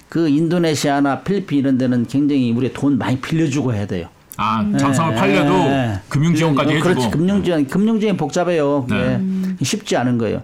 그 0.09 0.27
인도네시아나 0.27 1.21
필리핀 1.21 1.59
이런 1.59 1.77
데는 1.77 2.05
굉장히 2.05 2.51
우리 2.51 2.71
돈 2.73 2.97
많이 2.97 3.19
빌려주고 3.19 3.73
해야 3.73 3.87
돼요. 3.87 4.09
아 4.37 4.69
잠수함을 4.77 5.15
예, 5.15 5.19
팔려도 5.19 5.53
예. 5.53 5.99
금융 6.09 6.35
지원까지 6.35 6.69
어, 6.69 6.73
해주고. 6.75 6.93
그렇지. 6.93 7.09
금융 7.11 7.43
지원, 7.43 7.65
금융 7.67 7.99
지원이 7.99 8.17
복잡해요. 8.17 8.85
네. 8.89 9.21
쉽지 9.63 9.95
않은 9.97 10.17
거예요. 10.17 10.41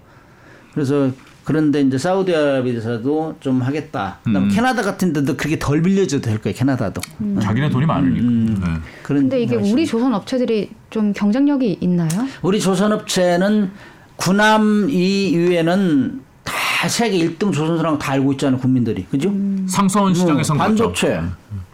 그래서 0.74 1.12
그런데 1.44 1.82
이제 1.82 1.98
사우디아라비아에서도 1.98 3.36
좀 3.40 3.62
하겠다. 3.62 4.20
그다음에 4.24 4.48
음. 4.48 4.52
캐나다 4.54 4.82
같은 4.84 5.12
데도 5.12 5.36
그렇게 5.36 5.58
덜 5.60 5.82
빌려줘도 5.82 6.22
될 6.30 6.38
거예요. 6.40 6.56
캐나다도. 6.56 7.02
자기네 7.42 7.70
돈이 7.70 7.86
많으니까. 7.86 8.68
네. 8.68 8.74
그런 9.04 9.24
근데 9.24 9.42
이게 9.42 9.56
말씀. 9.56 9.74
우리 9.74 9.86
조선 9.86 10.14
업체들이 10.14 10.70
좀 10.90 11.12
경쟁력이 11.14 11.80
있나요? 11.82 12.10
우리 12.42 12.60
조선 12.62 12.94
업체는 12.94 13.72
군함 14.16 14.88
이외에는 14.90 16.22
다 16.44 16.88
세계 16.88 17.18
1등 17.18 17.52
조선사라고 17.52 17.98
다 17.98 18.14
알고 18.14 18.32
있잖아요. 18.34 18.60
국민들이. 18.60 19.06
그죠? 19.06 19.34
상선 19.68 20.14
시장에선 20.14 20.58
음, 20.58 20.60
그렇죠. 20.60 20.84
반도체. 20.84 21.22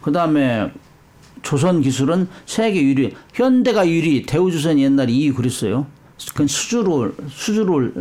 그다음에 0.02 0.72
조선 1.42 1.82
기술은 1.82 2.28
세계 2.46 2.82
유리. 2.84 3.14
현대가 3.34 3.88
유리. 3.88 4.24
대우조선이 4.24 4.84
옛날에 4.84 5.12
2위 5.12 5.36
그랬어요. 5.36 5.86
그건 6.30 6.48
수주로 6.48 7.12
수주를 7.30 7.94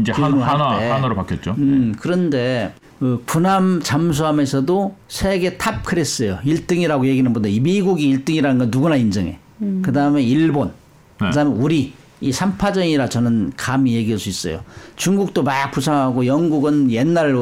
이제 0.00 0.12
한, 0.12 0.22
기준으로 0.32 0.42
할 0.42 0.60
하나 0.60 0.78
때. 0.78 0.88
하나로 0.88 1.14
바뀌었죠. 1.16 1.54
음, 1.58 1.94
그런데 1.98 2.74
그 3.00 3.22
군함 3.26 3.80
잠수함에서도 3.82 4.96
세계 5.08 5.56
top 5.56 5.82
class예요. 5.84 6.40
1등이라고 6.44 7.06
얘기는 7.06 7.32
못해. 7.32 7.50
이 7.50 7.60
미국이 7.60 8.14
1등이라는 8.16 8.58
건 8.58 8.68
누구나 8.70 8.96
인정해. 8.96 9.38
그다음에 9.82 10.22
일본. 10.22 10.72
네. 11.20 11.28
그다음에 11.28 11.50
우리 11.58 11.94
이 12.20 12.30
3파전이라 12.30 13.10
저는 13.10 13.52
감히 13.56 13.94
얘기할 13.94 14.18
수 14.18 14.28
있어요. 14.28 14.60
중국도 14.96 15.42
막 15.42 15.70
부상하고 15.70 16.26
영국은 16.26 16.90
옛날 16.90 17.34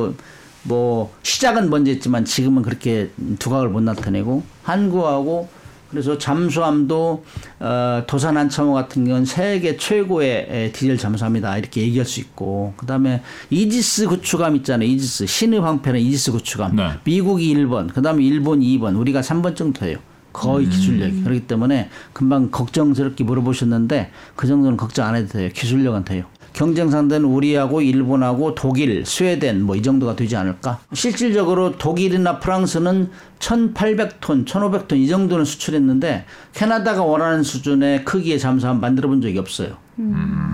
뭐 0.64 1.12
시작은 1.22 1.70
먼저 1.70 1.90
했지만 1.90 2.24
지금은 2.24 2.62
그렇게 2.62 3.10
두각을 3.38 3.68
못 3.68 3.82
나타내고 3.82 4.42
한국하고 4.62 5.48
그래서 5.92 6.16
잠수함도 6.16 7.22
어, 7.60 8.02
도산 8.06 8.38
안창호 8.38 8.72
같은 8.72 9.04
경우는 9.04 9.26
세계 9.26 9.76
최고의 9.76 10.46
에, 10.48 10.72
디젤 10.72 10.96
잠수함이다. 10.96 11.58
이렇게 11.58 11.82
얘기할 11.82 12.06
수 12.06 12.18
있고 12.20 12.72
그다음에 12.78 13.22
이지스 13.50 14.08
구축함 14.08 14.56
있잖아요. 14.56 14.88
이지스 14.88 15.26
신의 15.26 15.60
방패는 15.60 16.00
이지스 16.00 16.32
구축함. 16.32 16.76
네. 16.76 16.92
미국이 17.04 17.54
1번 17.54 17.92
그다음에 17.92 18.24
일본이 18.24 18.78
2번. 18.78 18.98
우리가 18.98 19.20
3번 19.20 19.54
정도예요. 19.54 19.98
거의 20.32 20.66
기술력이. 20.66 21.24
그렇기 21.24 21.40
때문에 21.46 21.90
금방 22.14 22.50
걱정스럽게 22.50 23.22
물어보셨는데 23.24 24.10
그 24.34 24.46
정도는 24.46 24.78
걱정 24.78 25.06
안 25.06 25.14
해도 25.14 25.28
돼요. 25.28 25.50
기술력은 25.52 26.04
돼요 26.04 26.24
경쟁 26.52 26.90
상대는 26.90 27.26
우리하고 27.28 27.80
일본하고 27.80 28.54
독일, 28.54 29.04
스웨덴 29.06 29.62
뭐 29.62 29.76
이 29.76 29.82
정도가 29.82 30.14
되지 30.16 30.36
않을까? 30.36 30.78
실질적으로 30.92 31.78
독일이나 31.78 32.38
프랑스는 32.38 33.08
1,800톤, 33.38 34.44
1,500톤 34.44 34.96
이 34.98 35.08
정도는 35.08 35.44
수출했는데 35.44 36.24
캐나다가 36.52 37.02
원하는 37.02 37.42
수준의 37.42 38.04
크기의 38.04 38.38
잠수함 38.38 38.80
만들어 38.80 39.08
본 39.08 39.20
적이 39.22 39.38
없어요. 39.38 39.76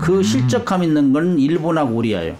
그 0.01 0.23
실적감 0.23 0.83
있는 0.83 1.11
건 1.13 1.37
일본하고 1.37 1.95
우리예요. 1.95 2.35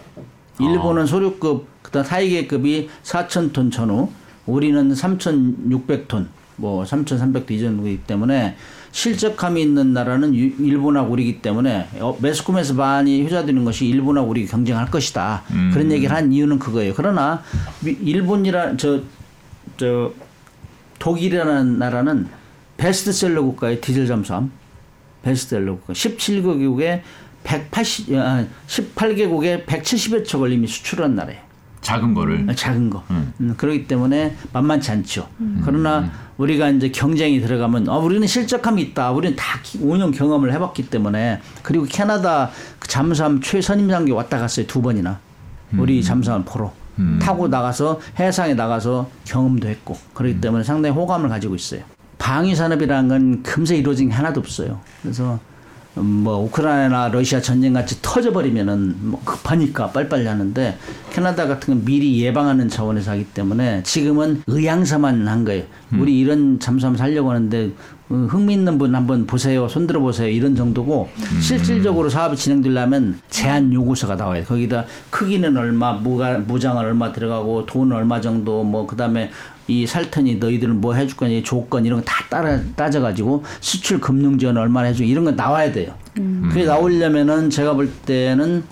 일본은 0.60 1.06
소류급, 1.06 1.68
그다음 1.82 2.06
타이계급이 2.06 2.90
4,000톤 3.04 3.72
전후, 3.72 4.10
우리는 4.46 4.92
3,600톤, 4.92 6.26
뭐 6.58 6.84
3,300톤 6.84 7.52
이 7.52 7.60
정도이기 7.60 8.04
때문에 8.04 8.56
실적감이 8.92 9.62
있는 9.62 9.94
나라는 9.94 10.34
유- 10.36 10.54
일본하고 10.60 11.12
우리이기 11.14 11.42
때문에 11.42 11.88
어, 12.00 12.18
매스컴에서 12.22 12.74
많이 12.74 13.24
효자되는 13.24 13.64
것이 13.64 13.86
일본하고 13.88 14.30
우리 14.30 14.46
경쟁할 14.46 14.90
것이다. 14.90 15.44
그런 15.74 15.92
얘기를 15.92 16.16
한 16.16 16.32
이유는 16.34 16.60
그거예요. 16.60 16.94
그러나 16.96 17.44
미- 17.82 17.92
일본이라 18.02 18.78
저, 18.78 19.02
저 19.78 20.12
독일이라는 21.00 21.78
나라는 21.80 22.28
베스트셀러 22.78 23.42
국가의 23.44 23.80
디젤 23.82 24.08
잠수함 24.08 24.52
베스트셀러 25.22 25.76
국가 25.78 25.94
17개국에 25.94 27.02
180 27.44 28.16
아, 28.16 28.46
18개국에 28.68 29.66
170여 29.66 30.26
척 30.26 30.40
걸림이 30.40 30.68
수출한 30.68 31.16
나라예요. 31.16 31.42
작은 31.90 32.14
거를. 32.14 32.46
작은 32.56 32.92
거. 32.92 33.04
음, 33.10 33.56
그렇기 33.58 33.88
때문에 33.88 34.36
만만치 34.54 34.92
않죠. 34.92 35.28
그러나 35.66 36.12
우리가 36.38 36.70
이제 36.70 36.90
경쟁이 36.90 37.42
들어가면 37.42 37.90
아, 37.90 37.98
우리는 37.98 38.28
실적함이 38.28 38.82
있다. 38.84 39.12
우리는 39.12 39.36
다 39.36 39.60
5년 39.64 40.16
경험을 40.16 40.54
해봤기 40.54 40.90
때문에 40.90 41.42
그리고 41.64 41.86
캐나다 41.90 42.52
그 42.78 42.88
잠수함 42.88 43.42
최선임 43.42 43.90
상기 43.90 44.12
왔다 44.12 44.38
갔어요 44.38 44.68
두 44.68 44.84
번이나 44.84 45.20
우리 45.78 46.04
잠수함 46.04 46.46
포로 46.46 46.72
타고 47.22 47.48
나가서 47.48 48.00
해상에 48.20 48.54
나가서 48.54 49.10
경험도 49.26 49.68
했고 49.68 49.98
그렇기 50.14 50.42
때문에 50.42 50.64
상당히 50.64 50.96
호감을 50.96 51.28
가지고 51.30 51.56
있어요. 51.56 51.82
방위 52.20 52.54
산업이라는 52.54 53.10
건 53.10 53.44
금세 53.44 53.78
이루어진 53.78 54.10
게 54.10 54.16
하나도 54.16 54.42
없어요. 54.42 54.80
그래서 55.02 55.34
음, 55.34 55.49
뭐 56.02 56.38
우크라이나 56.46 57.10
러시아 57.10 57.42
전쟁 57.42 57.74
같이 57.74 58.02
터져버리면은 58.02 58.96
뭐 59.00 59.22
급하니까 59.24 59.92
빨리빨리 59.92 60.26
하는데 60.26 60.78
캐나다 61.12 61.48
같은 61.48 61.74
건 61.74 61.86
미리 61.86 62.22
예방하는 62.22 62.70
차원에서 62.70 63.12
하기 63.12 63.26
때문에 63.26 63.84
지금은 63.84 64.44
의향서만 64.48 65.28
한 65.28 65.46
거예요. 65.46 65.64
우리 65.98 66.20
이런 66.20 66.60
잠수함 66.60 66.96
살려고 66.96 67.30
하는데 67.32 67.72
어, 68.10 68.16
흥미있는 68.30 68.78
분 68.78 68.96
한번 68.96 69.28
보세요. 69.28 69.68
손들어 69.68 70.00
보세요. 70.00 70.28
이런 70.30 70.56
정도고 70.56 71.10
실질적으로 71.42 72.10
사업이 72.10 72.36
진행되려면 72.36 73.20
제한 73.30 73.72
요구서가 73.72 74.16
나와요. 74.16 74.44
거기다 74.46 74.86
크기는 75.12 75.56
얼마, 75.56 75.94
무가, 75.94 76.38
무장은 76.40 76.84
얼마 76.84 77.12
들어가고 77.12 77.66
돈 77.68 77.92
얼마 77.92 78.20
정도 78.20 78.64
뭐 78.64 78.88
그다음에 78.88 79.30
이 79.70 79.86
살턴이 79.86 80.36
너희들은 80.36 80.82
뭐 80.82 80.96
해줄 80.96 81.16
거니 81.16 81.44
조건 81.44 81.86
이런 81.86 82.00
거 82.00 82.06
다 82.06 82.26
따라 82.30 82.60
따져가지고 82.76 83.44
수출 83.62 84.00
금융 84.00 84.38
지원 84.40 84.58
얼마나 84.58 84.88
해주고 84.88 85.08
이런 85.08 85.24
거 85.26 85.32
나와야 85.32 85.72
돼요. 85.72 85.94
그게 86.16 86.66
나오려면은 86.66 87.50
제가 87.52 87.74
볼 87.74 87.90
때는 88.06 88.64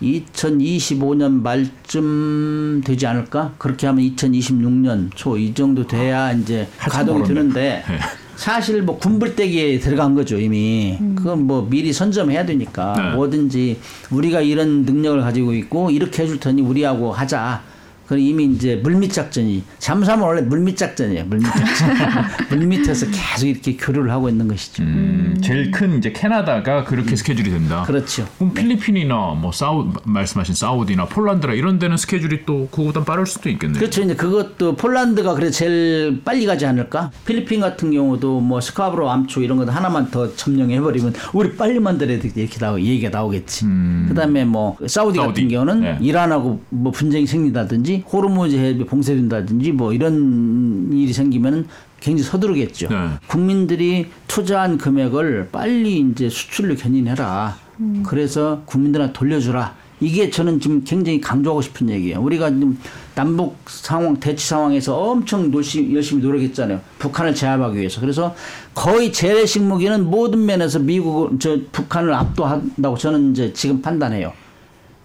2025년 0.00 1.42
말쯤 1.42 2.82
되지 2.84 3.06
않을까? 3.06 3.52
그렇게 3.58 3.86
하면 3.88 4.04
2026년 4.04 5.10
초 5.14 5.36
이 5.36 5.52
정도 5.54 5.86
돼야 5.86 6.32
이제 6.32 6.66
한참 6.78 7.06
가동이. 7.06 7.26
되는데 7.26 7.82
네. 7.88 7.98
사실 8.36 8.82
뭐 8.82 8.98
군불대기에 8.98 9.78
들어간 9.80 10.14
거죠 10.14 10.38
이미. 10.38 10.98
그건 11.16 11.44
뭐 11.46 11.66
미리 11.68 11.92
선점해야 11.92 12.44
되니까 12.46 12.94
네. 12.96 13.16
뭐든지 13.16 13.78
우리가 14.10 14.40
이런 14.40 14.84
능력을 14.84 15.20
가지고 15.20 15.54
있고 15.54 15.90
이렇게 15.90 16.22
해줄 16.24 16.38
테니 16.40 16.62
우리하고 16.62 17.12
하자. 17.12 17.62
그 18.06 18.18
이미 18.18 18.44
이제 18.44 18.76
물밑 18.82 19.12
작전이 19.12 19.62
잠수함은 19.78 20.24
원래 20.24 20.42
물밑 20.42 20.76
작전이에요. 20.76 21.24
물밑 21.24 21.46
작전. 21.46 22.24
물밑에서 22.58 23.06
계속 23.06 23.46
이렇게 23.46 23.76
교류를 23.76 24.10
하고 24.10 24.28
있는 24.28 24.46
것이죠. 24.48 24.82
음, 24.82 25.36
제일 25.42 25.70
큰 25.70 25.98
이제 25.98 26.12
캐나다가 26.12 26.84
그렇게 26.84 27.16
스케줄이 27.16 27.50
된다. 27.50 27.82
그렇죠. 27.86 28.26
그럼 28.38 28.52
필리핀이나 28.54 29.14
뭐 29.40 29.52
사우 29.52 29.90
말씀하신 30.04 30.54
사우디나 30.54 31.06
폴란드나 31.06 31.54
이런 31.54 31.78
데는 31.78 31.96
스케줄이 31.96 32.44
또 32.44 32.68
그거보다 32.70 33.04
빠를 33.04 33.26
수도 33.26 33.48
있겠네요. 33.48 33.78
그렇죠. 33.78 34.02
이제 34.02 34.14
그것도 34.14 34.76
폴란드가 34.76 35.34
그래 35.34 35.50
제일 35.50 36.20
빨리 36.24 36.46
가지 36.46 36.66
않을까? 36.66 37.10
필리핀 37.24 37.60
같은 37.60 37.90
경우도 37.90 38.40
뭐 38.40 38.60
스카브로 38.60 39.10
암초 39.10 39.42
이런 39.42 39.58
거 39.58 39.64
하나만 39.70 40.10
더 40.10 40.34
점령해 40.36 40.80
버리면 40.80 41.14
우리 41.32 41.54
빨리 41.56 41.78
만들어야 41.80 42.18
돼 42.18 42.30
이렇게 42.34 42.58
나오 42.58 42.78
얘기가 42.78 43.08
나오겠지. 43.10 43.66
그다음에 44.08 44.44
뭐 44.44 44.76
사우디, 44.86 45.18
음. 45.18 45.22
사우디. 45.22 45.40
같은 45.40 45.48
경우는 45.48 45.80
네. 45.80 45.98
이란하고 46.00 46.60
뭐 46.68 46.92
분쟁이 46.92 47.26
생긴다든지 47.26 47.93
호르무즈 48.00 48.56
해협이 48.56 48.84
봉쇄된다든지 48.86 49.72
뭐 49.72 49.92
이런 49.92 50.90
일이 50.92 51.12
생기면은 51.12 51.66
굉장히 52.00 52.28
서두르겠죠. 52.28 52.88
네. 52.88 52.96
국민들이 53.26 54.06
투자한 54.28 54.78
금액을 54.78 55.48
빨리 55.50 56.00
이제 56.00 56.28
수출로 56.28 56.74
견인해라. 56.74 57.56
그래서 58.04 58.62
국민들한테 58.66 59.12
돌려주라. 59.12 59.74
이게 60.00 60.28
저는 60.28 60.60
지금 60.60 60.84
굉장히 60.84 61.20
강조하고 61.20 61.62
싶은 61.62 61.88
얘기예요. 61.88 62.20
우리가 62.20 62.50
지금 62.50 62.78
남북 63.14 63.56
상황, 63.66 64.18
대치 64.20 64.46
상황에서 64.46 64.96
엄청 64.96 65.52
열심히, 65.54 65.94
열심히 65.94 66.22
노력했잖아요. 66.22 66.80
북한을 66.98 67.34
제압하기 67.34 67.78
위해서. 67.78 68.00
그래서 68.00 68.34
거의 68.74 69.12
재래식 69.12 69.62
무기는 69.62 70.04
모든 70.04 70.44
면에서 70.44 70.78
미국, 70.78 71.38
저 71.40 71.58
북한을 71.72 72.12
압도한다고 72.12 72.98
저는 72.98 73.30
이제 73.32 73.52
지금 73.52 73.80
판단해요. 73.80 74.32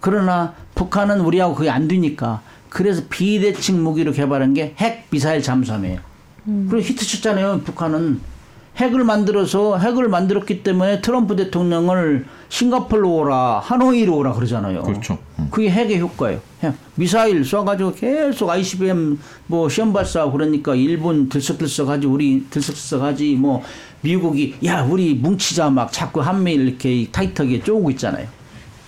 그러나 0.00 0.54
북한은 0.74 1.20
우리하고 1.20 1.54
그게 1.54 1.70
안 1.70 1.86
되니까 1.88 2.42
그래서 2.70 3.02
비대칭 3.10 3.82
무기로 3.82 4.12
개발한 4.12 4.54
게 4.54 4.74
핵 4.78 5.06
미사일 5.10 5.42
잠수함이에요. 5.42 5.98
그리고 6.44 6.80
히트 6.80 7.04
쳤잖아요. 7.06 7.60
북한은 7.64 8.20
핵을 8.76 9.04
만들어서 9.04 9.76
핵을 9.78 10.08
만들었기 10.08 10.62
때문에 10.62 11.00
트럼프 11.02 11.36
대통령을 11.36 12.24
싱가폴로 12.48 13.14
오라 13.16 13.58
하노이로 13.58 14.16
오라 14.16 14.32
그러잖아요. 14.32 14.82
그렇죠. 14.84 15.18
음. 15.38 15.48
그게 15.50 15.68
핵의 15.70 16.00
효과예요. 16.00 16.40
핵. 16.62 16.74
미사일 16.94 17.42
쏴가지고 17.42 17.94
계속 17.96 18.48
ICBM 18.48 19.18
뭐 19.48 19.68
시험 19.68 19.92
발사하고 19.92 20.32
그러니까 20.32 20.74
일본 20.74 21.28
들썩들썩하지 21.28 22.06
우리 22.06 22.46
들썩들썩하지 22.48 23.34
뭐 23.34 23.62
미국이 24.00 24.54
야 24.64 24.82
우리 24.82 25.14
뭉치자 25.14 25.68
막 25.70 25.92
자꾸 25.92 26.20
한미일 26.20 26.68
이렇게 26.68 27.06
타이트하게 27.12 27.62
쪼고 27.62 27.90
있잖아요. 27.90 28.26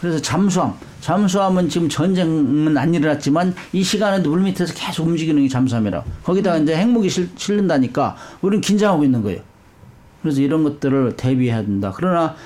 그래서 0.00 0.20
잠수함, 0.22 0.74
잠수함은 1.02 1.68
지금 1.68 1.88
전쟁은 1.88 2.78
안 2.78 2.94
일어났지만 2.94 3.54
이 3.72 3.82
시간에도 3.82 4.30
물 4.30 4.42
밑에서 4.42 4.72
계속 4.72 5.08
움직이는 5.08 5.42
게 5.42 5.48
잠수함이라. 5.48 6.04
거기다가 6.22 6.58
이제 6.58 6.76
핵무기 6.76 7.10
실, 7.10 7.28
실른다니까 7.36 8.16
우리는 8.40 8.60
긴장하고 8.60 9.04
있는 9.04 9.20
거예요. 9.20 9.40
그래서 10.22 10.40
이런 10.40 10.62
것들을 10.62 11.16
대비해야 11.16 11.62
된다. 11.62 11.92
그러나 11.94 12.36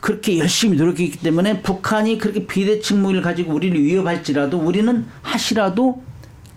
그렇게 0.00 0.38
열심히 0.38 0.78
노력했기 0.78 1.18
때문에 1.18 1.60
북한이 1.60 2.16
그렇게 2.16 2.46
비대칭 2.46 3.02
무기를 3.02 3.20
가지고 3.20 3.52
우리를 3.52 3.78
위협할지라도 3.78 4.58
우리는 4.58 5.04
하시라도 5.20 6.02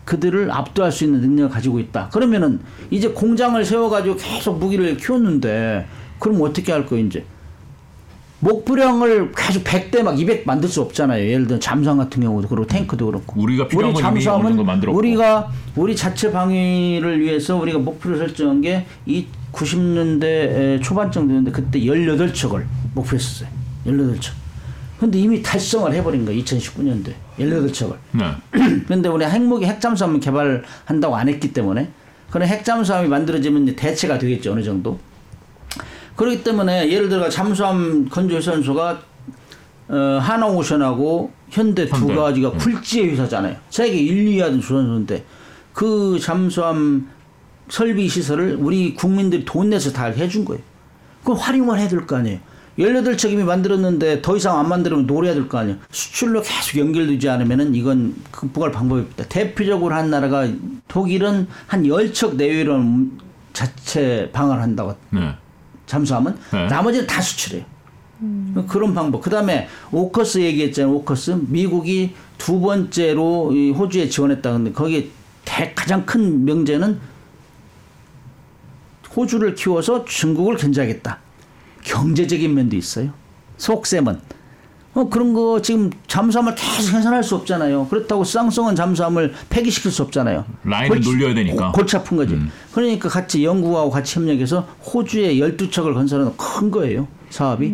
그들을 0.06 0.50
압도할 0.52 0.94
수 0.94 1.04
있는 1.04 1.20
능력을 1.20 1.50
가지고 1.50 1.80
있다. 1.80 2.10
그러면은 2.14 2.62
이제 2.92 3.10
공장을 3.10 3.64
세워가지고 3.64 4.16
계속 4.16 4.58
무기를 4.58 4.96
키웠는데 4.96 5.86
그럼 6.18 6.42
어떻게 6.44 6.72
할 6.72 6.86
거예요, 6.86 7.06
이제? 7.06 7.26
목표량을 8.40 9.32
계속 9.36 9.64
100대 9.64 10.04
막 10.04 10.20
200 10.20 10.46
만들 10.46 10.70
수 10.70 10.82
없잖아요. 10.82 11.26
예를 11.28 11.48
들어 11.48 11.60
잠수함 11.60 11.98
같은 11.98 12.22
경우도 12.22 12.48
그렇고 12.48 12.68
탱크도 12.68 13.06
그렇고. 13.06 13.42
우리가 13.42 13.68
필요한 13.68 14.20
정도 14.20 14.64
만들었고. 14.64 14.98
우리가 14.98 15.52
우리 15.76 15.96
자체 15.96 16.32
방위를 16.32 17.20
위해서 17.22 17.56
우리가 17.56 17.80
목표를 17.80 18.18
설정한 18.18 18.62
게 18.62 18.86
이 19.06 19.26
90년대 19.54 20.82
초반 20.82 21.12
정도였는데 21.12 21.52
그때 21.52 21.80
18척을 21.80 22.64
목표했었어요. 22.94 23.48
18척. 23.88 24.32
근데 25.00 25.20
이미 25.20 25.42
달성을 25.42 25.92
해버린 25.94 26.26
거예요. 26.26 26.42
2019년도에 26.44 27.14
18척을. 27.40 27.96
네. 28.14 28.26
그런데 28.86 29.10
우리 29.10 29.26
핵무기 29.26 29.66
핵잠수함을 29.66 30.20
개발한다고 30.20 31.16
안 31.16 31.28
했기 31.30 31.54
때문에 31.54 31.90
그런 32.30 32.48
핵잠수함이 32.48 33.08
만들어지면 33.08 33.64
이제 33.64 33.76
대체가 33.76 34.18
되겠죠 34.18 34.52
어느 34.54 34.64
정도. 34.64 35.00
그렇기 36.16 36.44
때문에 36.44 36.90
예를 36.92 37.10
들어 37.10 37.30
잠수함 37.30 38.08
건조 38.10 38.40
선수가 38.40 39.00
어, 39.88 39.96
하나오션하고 40.22 41.32
현대 41.50 41.86
두 41.88 41.96
현대. 41.96 42.16
가지가 42.16 42.52
굴지의 42.52 43.12
회사잖아요. 43.12 43.58
세계 43.70 43.98
1, 44.00 44.26
2위 44.26 44.40
하던 44.42 44.62
주선수인데 44.62 45.24
그 45.74 46.18
잠수함 46.20 47.10
설비 47.70 48.08
시설을 48.08 48.58
우리 48.60 48.94
국민들이 48.94 49.44
돈 49.46 49.70
내서 49.70 49.92
다 49.92 50.06
해준 50.06 50.46
거예요. 50.46 50.62
그럼 51.24 51.38
활용을 51.40 51.80
해야 51.80 51.88
될 51.88 52.06
거 52.08 52.16
아니에요. 52.18 52.40
18척 52.80 53.32
이미 53.32 53.44
만들었는데 53.44 54.22
더 54.22 54.36
이상 54.36 54.60
안 54.60 54.68
만들면 54.68 55.06
노려야 55.08 55.34
될 55.34 55.48
거 55.48 55.58
아니에요. 55.60 55.78
수출로 55.92 56.42
계속 56.42 56.78
연결되지 56.78 57.30
않으면은 57.30 57.74
이건 57.76 58.16
극복할 58.32 58.72
방법이 58.72 59.02
없다. 59.02 59.26
대표적으로 59.30 59.96
한 59.96 60.10
나라가 60.10 60.48
독일은 60.88 61.48
한 61.68 61.84
10척 61.84 62.36
내외로 62.36 62.82
자체 63.54 64.30
방어를 64.34 64.62
한다고 64.62 64.96
네. 65.12 65.36
잠수함은 65.86 66.38
네. 66.52 66.68
나머지는 66.68 67.08
다 67.08 67.22
수출해요. 67.22 67.64
그런 68.68 68.94
방법. 68.94 69.22
그 69.22 69.30
다음에 69.30 69.68
오커스 69.92 70.40
얘기했잖아요. 70.40 70.94
오커스 70.96 71.46
미국이 71.48 72.16
두 72.38 72.60
번째로 72.60 73.52
이 73.54 73.72
호주에 73.72 74.08
지원했다. 74.10 74.52
근데 74.54 74.72
거기에 74.72 75.10
대, 75.44 75.74
가장 75.74 76.06
큰 76.06 76.46
명제는 76.46 77.00
호주를 79.16 79.56
키워서 79.56 80.06
중국을 80.06 80.58
견제하겠다. 80.58 81.20
경제적인 81.84 82.54
면도 82.54 82.76
있어요. 82.76 83.12
속셈은. 83.58 84.20
어, 84.96 85.10
그런 85.10 85.34
거 85.34 85.62
지금 85.62 85.92
잠수함을 86.08 86.56
계속 86.56 86.84
생산할 86.90 87.22
수 87.22 87.36
없잖아요. 87.36 87.88
그렇다고 87.90 88.24
쌍성은 88.24 88.76
잠수함을 88.76 89.34
폐기시킬 89.50 89.92
수 89.92 90.02
없잖아요. 90.04 90.46
라인을 90.64 91.02
놀려야 91.02 91.34
되니까. 91.36 91.68
음. 91.68 91.72
고- 91.74 91.78
골치 91.80 91.98
아픈 91.98 92.16
거지. 92.18 92.40
그러니까 92.72 93.10
같이 93.10 93.44
영국하고 93.44 93.90
같이 93.90 94.18
협력해서 94.18 94.62
호주에 94.94 95.36
12척을 95.36 95.94
건설하는 95.94 96.32
큰 96.38 96.72
거예요. 96.72 97.08
사업이. 97.30 97.74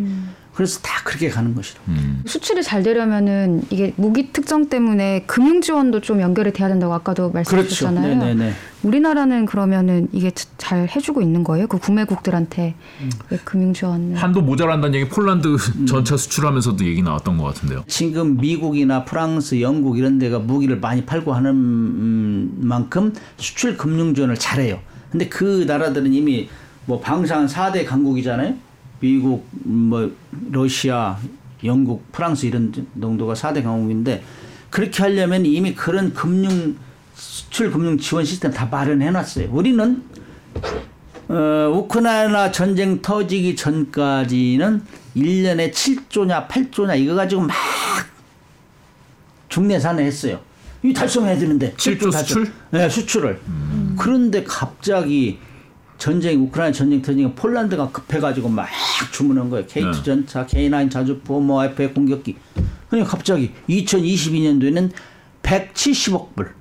그래서 0.53 0.79
다 0.81 1.01
그렇게 1.05 1.29
가는 1.29 1.55
것이라. 1.55 1.79
음. 1.87 2.23
수출이 2.25 2.61
잘 2.61 2.83
되려면은 2.83 3.63
이게 3.69 3.93
무기 3.95 4.33
특성 4.33 4.67
때문에 4.67 5.23
금융 5.25 5.61
지원도 5.61 6.01
좀 6.01 6.19
연결이 6.19 6.51
돼야 6.51 6.67
된다고 6.67 6.93
아까도 6.93 7.31
그렇죠. 7.31 7.51
말씀하셨잖아요. 7.53 8.17
네네네. 8.17 8.53
우리나라는 8.83 9.45
그러면은 9.45 10.09
이게 10.11 10.31
잘 10.57 10.89
해주고 10.93 11.21
있는 11.21 11.43
거예요? 11.43 11.67
그 11.67 11.77
구매국들한테 11.77 12.75
음. 13.01 13.09
왜 13.29 13.39
금융 13.45 13.73
지원을? 13.73 14.17
한도 14.17 14.41
모자란다는 14.41 14.99
얘기 14.99 15.09
폴란드 15.09 15.55
전차 15.87 16.17
수출하면서도 16.17 16.83
얘기 16.85 17.01
나왔던 17.01 17.37
것 17.37 17.45
같은데요. 17.45 17.83
지금 17.87 18.37
미국이나 18.37 19.05
프랑스, 19.05 19.61
영국 19.61 19.97
이런 19.97 20.19
데가 20.19 20.39
무기를 20.39 20.79
많이 20.79 21.05
팔고 21.05 21.33
하는 21.33 21.51
음, 21.51 22.57
만큼 22.57 23.13
수출 23.37 23.77
금융 23.77 24.13
지원을 24.13 24.35
잘해요. 24.35 24.79
근데 25.11 25.27
그 25.29 25.63
나라들은 25.67 26.13
이미 26.13 26.49
뭐 26.85 26.99
방산 26.99 27.45
4대 27.45 27.85
강국이잖아요. 27.85 28.55
미국, 29.01 29.47
뭐 29.51 30.09
러시아, 30.51 31.17
영국, 31.63 32.09
프랑스 32.11 32.45
이런 32.45 32.71
정도가 32.99 33.33
4대 33.33 33.63
강국인데 33.63 34.23
그렇게 34.69 35.03
하려면 35.03 35.45
이미 35.45 35.75
그런 35.75 36.13
금융 36.13 36.75
수출 37.13 37.71
금융 37.71 37.97
지원 37.97 38.23
시스템 38.23 38.51
다 38.51 38.67
마련해 38.71 39.11
놨어요. 39.11 39.49
우리는 39.51 40.03
어, 41.27 41.71
우크라이나 41.75 42.51
전쟁 42.51 43.01
터지기 43.01 43.55
전까지는 43.55 44.83
1년에 45.15 45.71
7조냐 45.71 46.47
8조냐 46.47 46.97
이거 46.99 47.15
가지고 47.15 47.41
막 47.41 47.55
중내산에 49.49 50.03
했어요. 50.03 50.39
이 50.83 50.93
달성해야 50.93 51.37
되는데. 51.37 51.73
7조 51.73 52.11
달성. 52.11 52.43
수출? 52.43 52.53
네, 52.71 52.89
수출을. 52.89 53.39
그런데 53.97 54.43
갑자기 54.43 55.39
전쟁 56.01 56.41
우크라이나 56.41 56.73
전쟁 56.73 56.99
터지니까 56.99 57.35
폴란드가 57.35 57.91
급해가지고 57.91 58.49
막 58.49 58.67
주문한 59.13 59.51
거예요. 59.51 59.67
K2 59.67 59.91
네. 59.97 60.03
전차, 60.03 60.47
K9 60.47 60.89
자주포, 60.89 61.39
뭐 61.39 61.63
F 61.63 61.93
공격기. 61.93 62.37
그러니까 62.89 63.11
갑자기 63.11 63.51
2022년도에는 63.69 64.89
170억 65.43 66.35
불. 66.35 66.55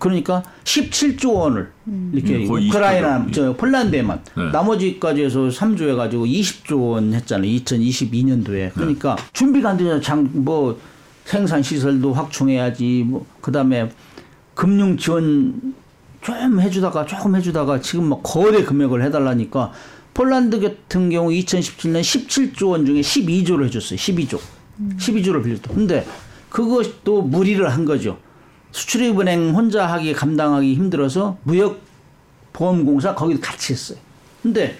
그러니까 0.00 0.42
17조 0.64 1.34
원을 1.34 1.70
이렇게 2.12 2.44
음, 2.44 2.50
우크라이나 2.50 3.26
20조. 3.26 3.32
저 3.32 3.56
폴란드에만 3.56 4.24
네. 4.36 4.50
나머지까지 4.50 5.22
해서 5.22 5.48
3조 5.48 5.88
해가지고 5.90 6.26
20조 6.26 6.90
원 6.90 7.14
했잖아요. 7.14 7.48
2022년도에. 7.48 8.72
그러니까 8.74 9.16
준비가 9.32 9.70
안 9.70 9.76
되잖아요. 9.76 10.00
장뭐 10.00 10.80
생산 11.24 11.62
시설도 11.62 12.12
확충해야지. 12.12 13.04
뭐 13.06 13.24
그다음에 13.40 13.88
금융 14.56 14.96
지원 14.96 15.74
좀 16.22 16.60
해주다가 16.60 17.06
조금 17.06 17.34
해주다가 17.36 17.80
지금 17.80 18.04
막 18.06 18.22
거대 18.22 18.62
금액을 18.64 19.02
해달라니까 19.04 19.72
폴란드 20.14 20.60
같은 20.60 21.08
경우 21.08 21.30
2017년 21.30 22.00
17조 22.00 22.70
원 22.70 22.84
중에 22.84 23.00
12조를 23.00 23.66
해줬어요. 23.66 23.98
12조. 23.98 24.38
12조를 24.98 25.42
빌렸다. 25.42 25.72
근데 25.72 26.06
그것도 26.48 27.22
무리를 27.22 27.66
한 27.70 27.84
거죠. 27.84 28.18
수출입은행 28.72 29.54
혼자 29.54 29.86
하기 29.86 30.12
감당하기 30.12 30.74
힘들어서 30.74 31.38
무역 31.42 31.80
보험공사 32.52 33.14
거기도 33.14 33.40
같이 33.40 33.72
했어요. 33.72 33.98
근데 34.42 34.76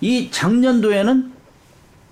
이 0.00 0.28
작년도에는 0.30 1.32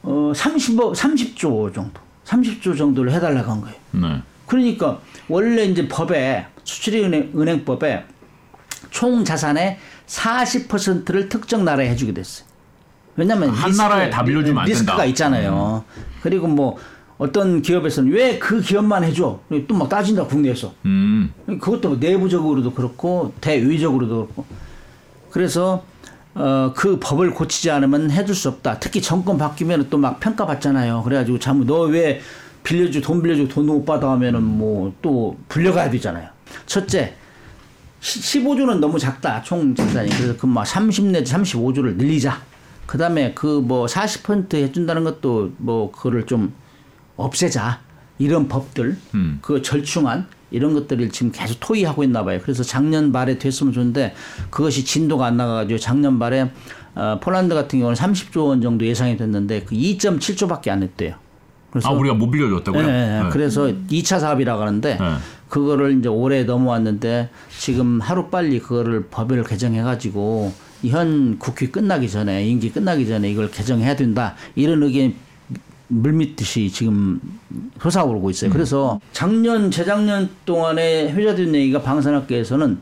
어 0.03 0.33
30억 0.35 0.95
30조 0.95 1.75
정도 1.75 2.01
30조 2.25 2.77
정도를 2.77 3.13
해달라고 3.13 3.51
한 3.51 3.61
거예요. 3.61 3.77
네. 3.93 4.23
그러니까 4.47 5.01
원래 5.29 5.65
이제 5.65 5.89
법에 5.89 6.47
수출입은행법에 6.65 8.05
총 9.05 9.23
자산의 9.23 9.77
40%를 10.07 11.29
특정 11.29 11.63
나라에 11.63 11.91
해주게 11.91 12.15
됐어요. 12.15 12.47
왜냐하면 13.17 13.51
한 13.51 13.71
나라에 13.77 14.09
다 14.09 14.25
빌려주면 14.25 14.61
안 14.63 14.65
리스크가 14.67 14.93
된다. 14.93 15.05
있잖아요. 15.05 15.85
그리고 16.23 16.47
뭐 16.49 16.79
어떤 17.19 17.61
기업에서는 17.61 18.11
왜 18.11 18.39
그 18.39 18.63
기업만 18.63 19.05
해줘? 19.05 19.41
또 19.69 19.75
막 19.75 19.91
따진다 19.91 20.25
국내에서. 20.25 20.73
음. 20.87 21.31
그것도 21.47 21.89
뭐 21.91 21.99
내부적으로도 22.01 22.73
그렇고 22.73 23.35
대외적으로도 23.43 24.15
그렇고 24.29 24.47
그래서 25.31 25.85
어, 26.35 26.73
그 26.75 26.99
법을 26.99 27.33
고치지 27.35 27.71
않으면 27.71 28.11
해줄 28.11 28.35
수 28.35 28.49
없다. 28.49 28.81
특히 28.81 29.03
정권 29.03 29.37
바뀌면 29.37 29.91
또 29.91 29.99
막 29.99 30.19
평가받잖아요. 30.19 31.03
그래가지고 31.03 31.39
참너왜 31.39 32.23
빌려주 32.63 33.03
돈 33.03 33.23
빌려주고 33.23 33.49
돈 33.51 33.67
못 33.67 33.85
받아 33.85 34.11
하면은 34.13 34.43
뭐 34.43 34.95
또 35.03 35.37
불려가야 35.51 35.91
되잖아요. 35.91 36.31
첫째 36.65 37.17
15조는 38.05 38.79
너무 38.81 38.99
작다 38.99 39.43
총 39.43 39.75
재산이 39.75 40.11
그래서 40.11 40.37
그막 40.37 40.67
30 40.67 41.07
내지 41.07 41.33
35조를 41.33 41.97
늘리자. 41.97 42.41
그다음에 42.87 43.33
그 43.33 43.61
뭐 43.63 43.87
40% 43.87 44.55
해준다는 44.55 45.05
것도 45.05 45.53
뭐 45.57 45.91
그거를 45.91 46.27
좀 46.27 46.53
없애자 47.17 47.81
이런 48.19 48.47
법들 48.47 48.97
음. 49.15 49.39
그 49.41 49.63
절충안 49.63 50.27
이런 50.51 50.75
것들을 50.75 51.09
지금 51.11 51.33
계속 51.33 51.59
토의하고 51.61 52.05
있나 52.05 52.23
봐요. 52.25 52.39
그래서 52.43 52.63
작년 52.63 53.11
말에 53.11 53.39
됐으면 53.39 53.73
좋은데 53.73 54.15
그것이 54.51 54.85
진도가 54.85 55.27
안 55.27 55.37
나가가지고 55.39 55.79
작년 55.79 56.19
말에 56.19 56.51
어, 56.95 57.19
폴란드 57.21 57.55
같은 57.55 57.79
경우는 57.81 57.97
30조 57.97 58.49
원 58.49 58.61
정도 58.61 58.87
예상이 58.87 59.17
됐는데 59.17 59.63
그 59.65 59.75
2.7조밖에 59.75 60.69
안 60.69 60.83
했대요. 60.83 61.15
그래서 61.71 61.89
아 61.89 61.93
우리가 61.93 62.15
못 62.15 62.31
빌려줬다고요? 62.31 62.87
네, 62.87 62.93
네. 62.93 63.23
네. 63.25 63.29
그래서 63.31 63.63
2차 63.91 64.21
사업이라고 64.21 64.61
하는데 64.63 64.97
네. 64.97 65.15
그거를 65.55 65.97
이제 65.97 66.09
올해 66.09 66.43
넘어왔는데 66.43 67.29
지금 67.61 68.01
하루 68.01 68.27
빨리 68.27 68.59
그거를 68.59 69.05
법을 69.05 69.45
개정해 69.45 69.83
가지고 69.83 70.53
현 70.85 71.39
국회 71.39 71.69
끝나기 71.69 72.11
전에 72.11 72.45
임기 72.45 72.73
끝나기 72.73 73.07
전에 73.07 73.31
이걸 73.31 73.49
개정해야 73.53 73.95
된다 73.95 74.35
이런 74.57 74.83
의견이 74.83 75.15
물밀듯이 75.87 76.73
지금 76.73 77.21
솟아오르고 77.81 78.31
있어요. 78.31 78.51
그래서 78.51 79.01
작년 79.13 79.71
재작년 79.71 80.29
동안에 80.45 81.13
회자된 81.13 81.55
얘기가 81.55 81.83
방산업계에서는 81.83 82.79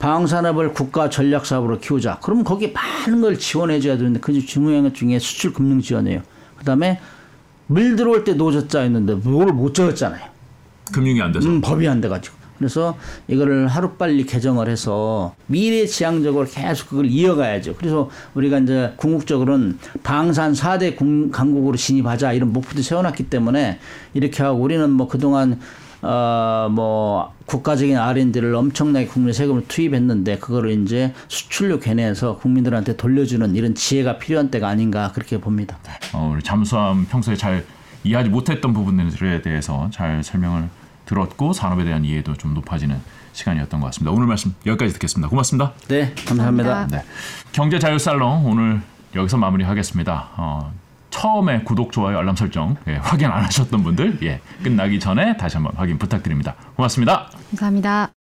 방산업을 0.00 0.72
국가 0.72 1.08
전략 1.10 1.46
사업으로 1.46 1.78
키우자. 1.78 2.18
그럼 2.18 2.42
거기에 2.42 2.72
많은 2.72 3.20
걸 3.20 3.38
지원해 3.38 3.78
줘야 3.78 3.96
되는데 3.96 4.18
그 4.18 4.32
중요한 4.44 4.82
것 4.82 4.94
중에 4.94 5.20
수출 5.20 5.52
금융 5.52 5.80
지원이에요. 5.80 6.22
그다음에 6.56 6.98
물 7.68 7.94
들어올 7.94 8.24
때 8.24 8.34
노젓자 8.34 8.80
했는데 8.80 9.14
뭘못 9.14 9.74
적었잖아요. 9.74 10.39
금융이 10.92 11.20
안 11.22 11.32
돼서. 11.32 11.48
음, 11.48 11.60
법이 11.60 11.86
안 11.88 12.00
돼가지고. 12.00 12.36
그래서 12.58 12.98
이거를 13.26 13.68
하루빨리 13.68 14.26
개정을 14.26 14.68
해서 14.68 15.34
미래지향적으로 15.46 16.46
계속 16.46 16.90
그걸 16.90 17.06
이어가야죠. 17.06 17.74
그래서 17.76 18.10
우리가 18.34 18.58
이제 18.58 18.92
궁극적으로는 18.96 19.78
방산 20.02 20.52
4대 20.52 20.94
군- 20.94 21.30
강국으로 21.30 21.78
진입하자 21.78 22.34
이런 22.34 22.52
목표도 22.52 22.82
세워놨기 22.82 23.30
때문에 23.30 23.78
이렇게 24.12 24.42
하고 24.42 24.60
우리는 24.60 24.90
뭐 24.90 25.08
그동안 25.08 25.58
어뭐 26.02 27.32
국가적인 27.46 27.96
R&D를 27.96 28.54
엄청나게 28.54 29.06
국내 29.06 29.32
세금을 29.32 29.64
투입했는데 29.68 30.38
그거를 30.38 30.70
이제 30.82 31.12
수출료 31.28 31.78
개내에서 31.78 32.36
국민들한테 32.36 32.96
돌려주는 32.96 33.54
이런 33.54 33.74
지혜가 33.74 34.18
필요한 34.18 34.50
때가 34.50 34.68
아닌가 34.68 35.12
그렇게 35.14 35.38
봅니다. 35.40 35.78
어, 36.12 36.30
우리 36.34 36.42
잠수함 36.42 37.06
평소에 37.06 37.36
잘 37.36 37.64
이해하지 38.04 38.28
못했던 38.30 38.72
부분들에 38.72 39.42
대해서 39.42 39.88
잘 39.92 40.22
설명을 40.22 40.68
들었고 41.10 41.52
산업에 41.52 41.82
대한 41.84 42.04
이해도 42.04 42.34
좀 42.34 42.54
높아지는 42.54 43.00
시간이었던 43.32 43.80
것 43.80 43.86
같습니다. 43.86 44.12
오늘 44.12 44.28
말씀 44.28 44.54
여기까지 44.64 44.92
듣겠습니다. 44.94 45.28
고맙습니다. 45.28 45.72
네, 45.88 46.14
감사합니다. 46.26 46.68
감사합니다. 46.68 46.98
네. 46.98 47.04
경제 47.52 47.78
자유 47.80 47.98
살롱 47.98 48.46
오늘 48.46 48.80
여기서 49.16 49.36
마무리하겠습니다. 49.36 50.28
어, 50.36 50.72
처음에 51.10 51.62
구독, 51.64 51.90
좋아요, 51.90 52.18
알람 52.18 52.36
설정 52.36 52.76
예, 52.86 52.94
확인 52.94 53.26
안 53.26 53.44
하셨던 53.44 53.82
분들 53.82 54.20
예, 54.22 54.40
끝나기 54.62 55.00
전에 55.00 55.36
다시 55.36 55.56
한번 55.56 55.72
확인 55.76 55.98
부탁드립니다. 55.98 56.54
고맙습니다. 56.76 57.28
감사합니다. 57.50 58.19